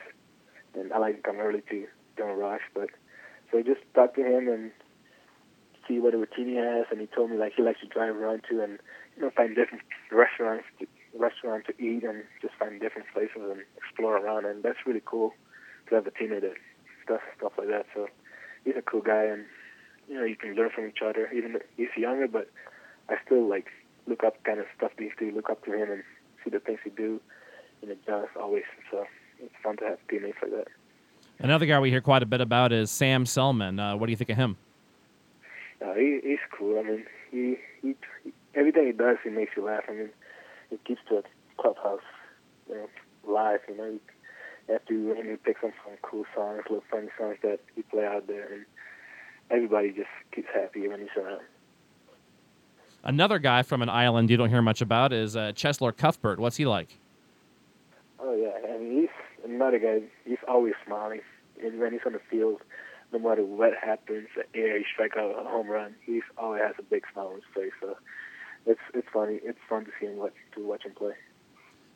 and 0.73 0.93
I 0.93 0.99
like 0.99 1.17
to 1.17 1.21
come 1.21 1.39
early 1.39 1.63
too, 1.69 1.87
don't 2.15 2.37
rush. 2.37 2.61
But 2.73 2.89
so 3.51 3.59
I 3.59 3.61
just 3.61 3.81
talk 3.93 4.15
to 4.15 4.21
him 4.21 4.47
and 4.47 4.71
see 5.87 5.99
what 5.99 6.13
a 6.13 6.17
routine 6.17 6.47
he 6.47 6.55
has, 6.55 6.85
and 6.91 7.01
he 7.01 7.07
told 7.07 7.29
me 7.29 7.37
like 7.37 7.53
he 7.55 7.61
likes 7.61 7.81
to 7.81 7.87
drive 7.87 8.15
around 8.15 8.43
too, 8.49 8.61
and 8.61 8.79
you 9.15 9.23
know, 9.23 9.31
find 9.35 9.55
different 9.55 9.83
restaurants 10.11 10.65
to 10.79 10.87
restaurant 11.17 11.65
to 11.65 11.73
eat 11.81 12.03
and 12.03 12.23
just 12.41 12.53
find 12.55 12.79
different 12.79 13.07
places 13.13 13.37
and 13.37 13.61
explore 13.77 14.17
around. 14.17 14.45
And 14.45 14.63
that's 14.63 14.79
really 14.85 15.01
cool 15.03 15.33
to 15.89 15.95
have 15.95 16.07
a 16.07 16.11
teammate 16.11 16.41
that 16.41 16.55
does 17.07 17.19
stuff 17.37 17.53
like 17.57 17.67
that. 17.67 17.85
So 17.93 18.07
he's 18.63 18.75
a 18.77 18.81
cool 18.81 19.01
guy, 19.01 19.23
and 19.23 19.45
you 20.07 20.15
know 20.15 20.23
you 20.23 20.35
can 20.35 20.55
learn 20.55 20.69
from 20.73 20.87
each 20.87 21.01
other. 21.03 21.29
Even 21.31 21.57
he's 21.77 21.89
younger, 21.97 22.27
but 22.27 22.49
I 23.09 23.15
still 23.25 23.47
like 23.47 23.67
look 24.07 24.23
up 24.23 24.43
kind 24.43 24.59
of 24.59 24.65
stuff 24.77 24.91
these 24.97 25.11
two, 25.17 25.31
look 25.31 25.49
up 25.49 25.63
to 25.65 25.73
him 25.73 25.91
and 25.91 26.03
see 26.43 26.49
the 26.51 26.59
things 26.59 26.79
he 26.83 26.89
do 26.91 27.19
and 27.81 27.91
the 27.91 27.97
jazz 28.05 28.27
always. 28.39 28.63
So 28.91 29.05
it's 29.39 29.53
fun 29.63 29.77
to 29.77 29.85
have 29.85 29.97
teammates 30.09 30.37
like 30.41 30.51
that. 30.51 30.67
Another 31.39 31.65
guy 31.65 31.79
we 31.79 31.89
hear 31.89 32.01
quite 32.01 32.23
a 32.23 32.25
bit 32.25 32.41
about 32.41 32.71
is 32.71 32.89
Sam 32.89 33.25
Selman. 33.25 33.79
Uh, 33.79 33.95
what 33.97 34.05
do 34.05 34.11
you 34.11 34.17
think 34.17 34.29
of 34.29 34.37
him? 34.37 34.57
Uh, 35.85 35.93
he, 35.93 36.19
he's 36.23 36.39
cool. 36.57 36.79
I 36.79 36.83
mean, 36.83 37.05
he, 37.31 37.57
he, 37.81 37.95
he 38.23 38.31
everything 38.55 38.85
he 38.85 38.91
does, 38.93 39.17
he 39.23 39.29
makes 39.29 39.51
you 39.57 39.65
laugh. 39.65 39.83
I 39.89 39.93
mean, 39.93 40.09
it 40.75 40.83
keeps 40.85 41.01
the 41.09 41.23
clubhouse 41.57 42.01
you 42.69 42.75
know, 42.75 42.87
live. 43.27 43.61
You 43.67 43.77
know, 43.77 43.99
after 44.73 44.93
you 44.93 45.15
and 45.15 45.29
he 45.29 45.35
picks 45.37 45.63
up 45.63 45.71
some 45.83 45.97
cool 46.01 46.25
songs, 46.35 46.61
little 46.69 46.83
funny 46.91 47.09
songs 47.17 47.37
that 47.43 47.59
you 47.75 47.83
play 47.83 48.05
out 48.05 48.27
there, 48.27 48.53
and 48.53 48.65
everybody 49.49 49.91
just 49.91 50.09
keeps 50.33 50.47
happy 50.53 50.87
when 50.87 50.99
he's 50.99 51.09
around. 51.17 51.41
Another 53.03 53.39
guy 53.39 53.61
from 53.61 53.81
an 53.81 53.89
island 53.89 54.29
you 54.29 54.37
don't 54.37 54.49
hear 54.49 54.63
much 54.63 54.81
about 54.81 55.13
is 55.13 55.35
uh, 55.35 55.51
Cheslor 55.55 55.95
Cuthbert. 55.95 56.39
What's 56.39 56.57
he 56.57 56.65
like? 56.65 56.97
Oh 58.19 58.35
yeah, 58.35 58.73
I 58.73 58.77
mean 58.77 59.01
he's 59.01 59.49
another 59.49 59.79
guy. 59.79 60.01
He's 60.25 60.43
always 60.47 60.73
smiling, 60.85 61.21
and 61.63 61.79
when 61.79 61.93
he's 61.93 62.01
on 62.05 62.13
the 62.13 62.21
field, 62.29 62.61
no 63.13 63.19
matter 63.19 63.45
what 63.45 63.73
happens, 63.81 64.27
the 64.35 64.59
air, 64.59 64.77
he 64.77 64.85
strike 64.91 65.15
out 65.17 65.39
a 65.39 65.47
home 65.47 65.67
run, 65.67 65.95
he's 66.05 66.23
always 66.37 66.61
has 66.63 66.75
a 66.79 66.83
big 66.83 67.03
smile 67.13 67.27
on 67.27 67.35
his 67.35 67.43
face. 67.53 67.71
So 67.79 67.95
it's 68.65 68.79
it's 68.93 69.07
funny. 69.11 69.39
It's 69.43 69.59
fun 69.69 69.85
to 69.85 69.91
see 69.99 70.07
him 70.07 70.17
watch 70.17 70.33
to 70.55 70.65
watch 70.65 70.83
him 70.83 70.93
play. 70.93 71.13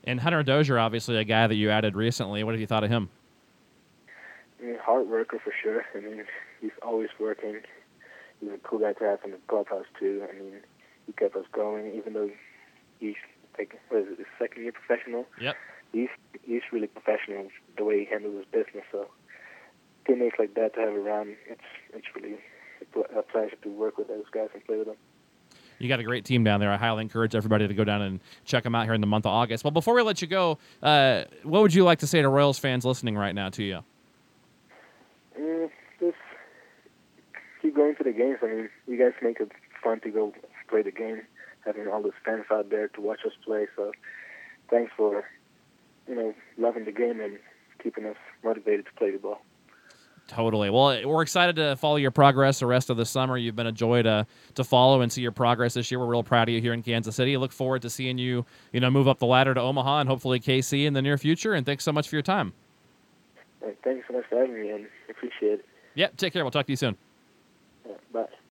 And 0.04 0.20
Hunter 0.20 0.44
Dozier, 0.44 0.80
obviously 0.80 1.18
a 1.18 1.24
guy 1.24 1.48
that 1.48 1.56
you 1.56 1.70
added 1.70 1.96
recently. 1.96 2.44
What 2.44 2.54
have 2.54 2.62
you 2.62 2.68
thought 2.68 2.84
of 2.84 2.90
him? 2.90 3.10
I 4.60 4.66
mean, 4.66 4.78
hard 4.82 5.08
worker 5.08 5.40
for 5.44 5.54
sure. 5.62 5.86
I 5.96 6.00
mean, 6.00 6.24
he's 6.62 6.72
always 6.82 7.10
working. 7.20 7.62
He's 8.40 8.50
a 8.52 8.58
cool 8.64 8.80
guy 8.80 8.94
to 8.94 9.04
have 9.04 9.20
in 9.26 9.32
the 9.32 9.38
clubhouse 9.48 9.86
too. 10.00 10.26
I 10.30 10.34
mean, 10.38 10.54
he 11.06 11.14
kept 11.14 11.36
us 11.36 11.46
going, 11.52 11.94
even 11.96 12.14
though 12.14 12.30
he's 13.00 13.16
like 13.58 13.80
what 13.90 14.02
is 14.02 14.08
it, 14.12 14.18
his 14.20 14.28
second 14.38 14.64
year 14.64 14.72
professional. 14.72 15.26
Yep. 15.42 15.56
He's 15.92 16.10
he's 16.44 16.62
really 16.72 16.88
professional 16.88 17.48
the 17.78 17.84
way 17.84 18.00
he 18.00 18.06
handles 18.06 18.36
his 18.38 18.46
business. 18.46 18.86
So 18.92 19.08
teammates 20.06 20.36
like 20.40 20.54
that 20.54 20.76
to 20.76 20.82
have 20.82 20.94
around, 20.94 21.36
it's 21.48 21.62
it's 21.94 22.08
really 22.16 22.38
a 23.18 23.22
pleasure 23.24 23.58
to 23.62 23.70
work 23.70 23.98
with 23.98 24.08
those 24.08 24.26
guys 24.32 24.50
and 24.54 24.64
play 24.66 24.78
with 24.78 24.88
them 24.88 24.96
you 25.80 25.88
got 25.88 26.00
a 26.00 26.04
great 26.04 26.26
team 26.26 26.44
down 26.44 26.60
there. 26.60 26.72
I 26.72 26.78
highly 26.78 27.02
encourage 27.02 27.36
everybody 27.36 27.68
to 27.68 27.74
go 27.74 27.84
down 27.84 28.02
and 28.02 28.20
check 28.46 28.64
them 28.64 28.76
out 28.76 28.86
here 28.86 28.94
in 28.94 29.02
the 29.02 29.08
month 29.08 29.26
of 29.26 29.32
August. 29.32 29.64
Well, 29.64 29.72
before 29.72 29.96
we 29.96 30.02
let 30.02 30.22
you 30.22 30.28
go, 30.28 30.58
uh, 30.84 31.24
what 31.44 31.62
would 31.62 31.74
you 31.74 31.84
like 31.84 32.00
to 32.00 32.08
say 32.08 32.22
to 32.22 32.30
Royals 32.30 32.60
fans 32.60 32.86
listening 32.86 33.18
right 33.18 33.34
now 33.34 33.50
to 33.50 33.64
you? 33.64 33.80
Mm, 35.40 35.70
just 36.00 36.18
keep 37.62 37.76
going 37.76 37.96
to 37.96 38.04
the 38.04 38.12
games. 38.12 38.38
I 38.44 38.48
mean, 38.48 38.70
you 38.88 38.98
guys 38.98 39.14
make 39.22 39.40
it 39.40 39.52
fun 39.82 40.02
to 40.02 40.10
go 40.10 40.34
play 40.70 40.82
the 40.82 40.92
game, 40.92 41.22
having 41.66 41.88
all 41.88 42.02
those 42.02 42.12
fans 42.26 42.46
out 42.52 42.70
there 42.70 42.90
to 42.90 43.02
watch 43.02 43.20
us 43.26 43.32
play. 43.46 43.68
So 43.76 43.92
thanks 44.70 44.92
for, 44.98 45.24
you 46.08 46.16
know, 46.16 46.34
loving 46.58 46.86
the 46.86 46.92
game 46.92 47.22
and 47.22 47.40
keeping 47.82 48.06
us 48.06 48.18
motivated 48.44 48.86
to 48.86 48.92
play 48.94 49.12
the 49.12 49.18
ball. 49.18 49.42
Totally. 50.30 50.70
Well, 50.70 51.08
we're 51.08 51.24
excited 51.24 51.56
to 51.56 51.76
follow 51.76 51.96
your 51.96 52.12
progress 52.12 52.60
the 52.60 52.68
rest 52.68 52.92
of 52.92 52.98
the 52.98 53.06
summer. 53.06 53.36
You've 53.36 53.56
been 53.56 53.66
a 53.66 53.72
joy 53.72 54.04
to 54.04 54.28
to 54.56 54.64
follow 54.64 55.02
and 55.02 55.12
see 55.12 55.24
your 55.24 55.32
progress 55.32 55.74
this 55.74 55.90
year. 55.90 56.00
We're 56.00 56.06
real 56.06 56.22
proud 56.22 56.48
of 56.50 56.54
you 56.54 56.62
here 56.62 56.74
in 56.74 56.84
Kansas 56.84 57.16
City. 57.16 57.36
Look 57.36 57.52
forward 57.52 57.82
to 57.82 57.90
seeing 57.90 58.20
you, 58.20 58.46
you 58.72 58.80
know, 58.80 58.92
move 58.92 59.08
up 59.08 59.18
the 59.18 59.26
ladder 59.26 59.56
to 59.56 59.60
Omaha 59.60 60.02
and 60.02 60.10
hopefully 60.10 60.40
KC 60.40 60.86
in 60.86 60.94
the 60.94 61.02
near 61.02 61.18
future. 61.18 61.56
And 61.56 61.66
thanks 61.66 61.84
so 61.84 61.92
much 61.92 62.08
for 62.08 62.16
your 62.16 62.22
time. 62.22 62.54
Thanks 63.84 64.08
so 64.08 64.14
much 64.14 64.26
for 64.30 64.40
having 64.40 64.54
me, 64.54 64.70
and 64.70 64.88
appreciate 65.10 65.54
it. 65.54 65.66
Yeah. 65.96 66.08
Take 66.16 66.34
care. 66.34 66.44
We'll 66.44 66.52
talk 66.52 66.68
to 66.68 66.72
you 66.72 66.78
soon. 66.78 66.96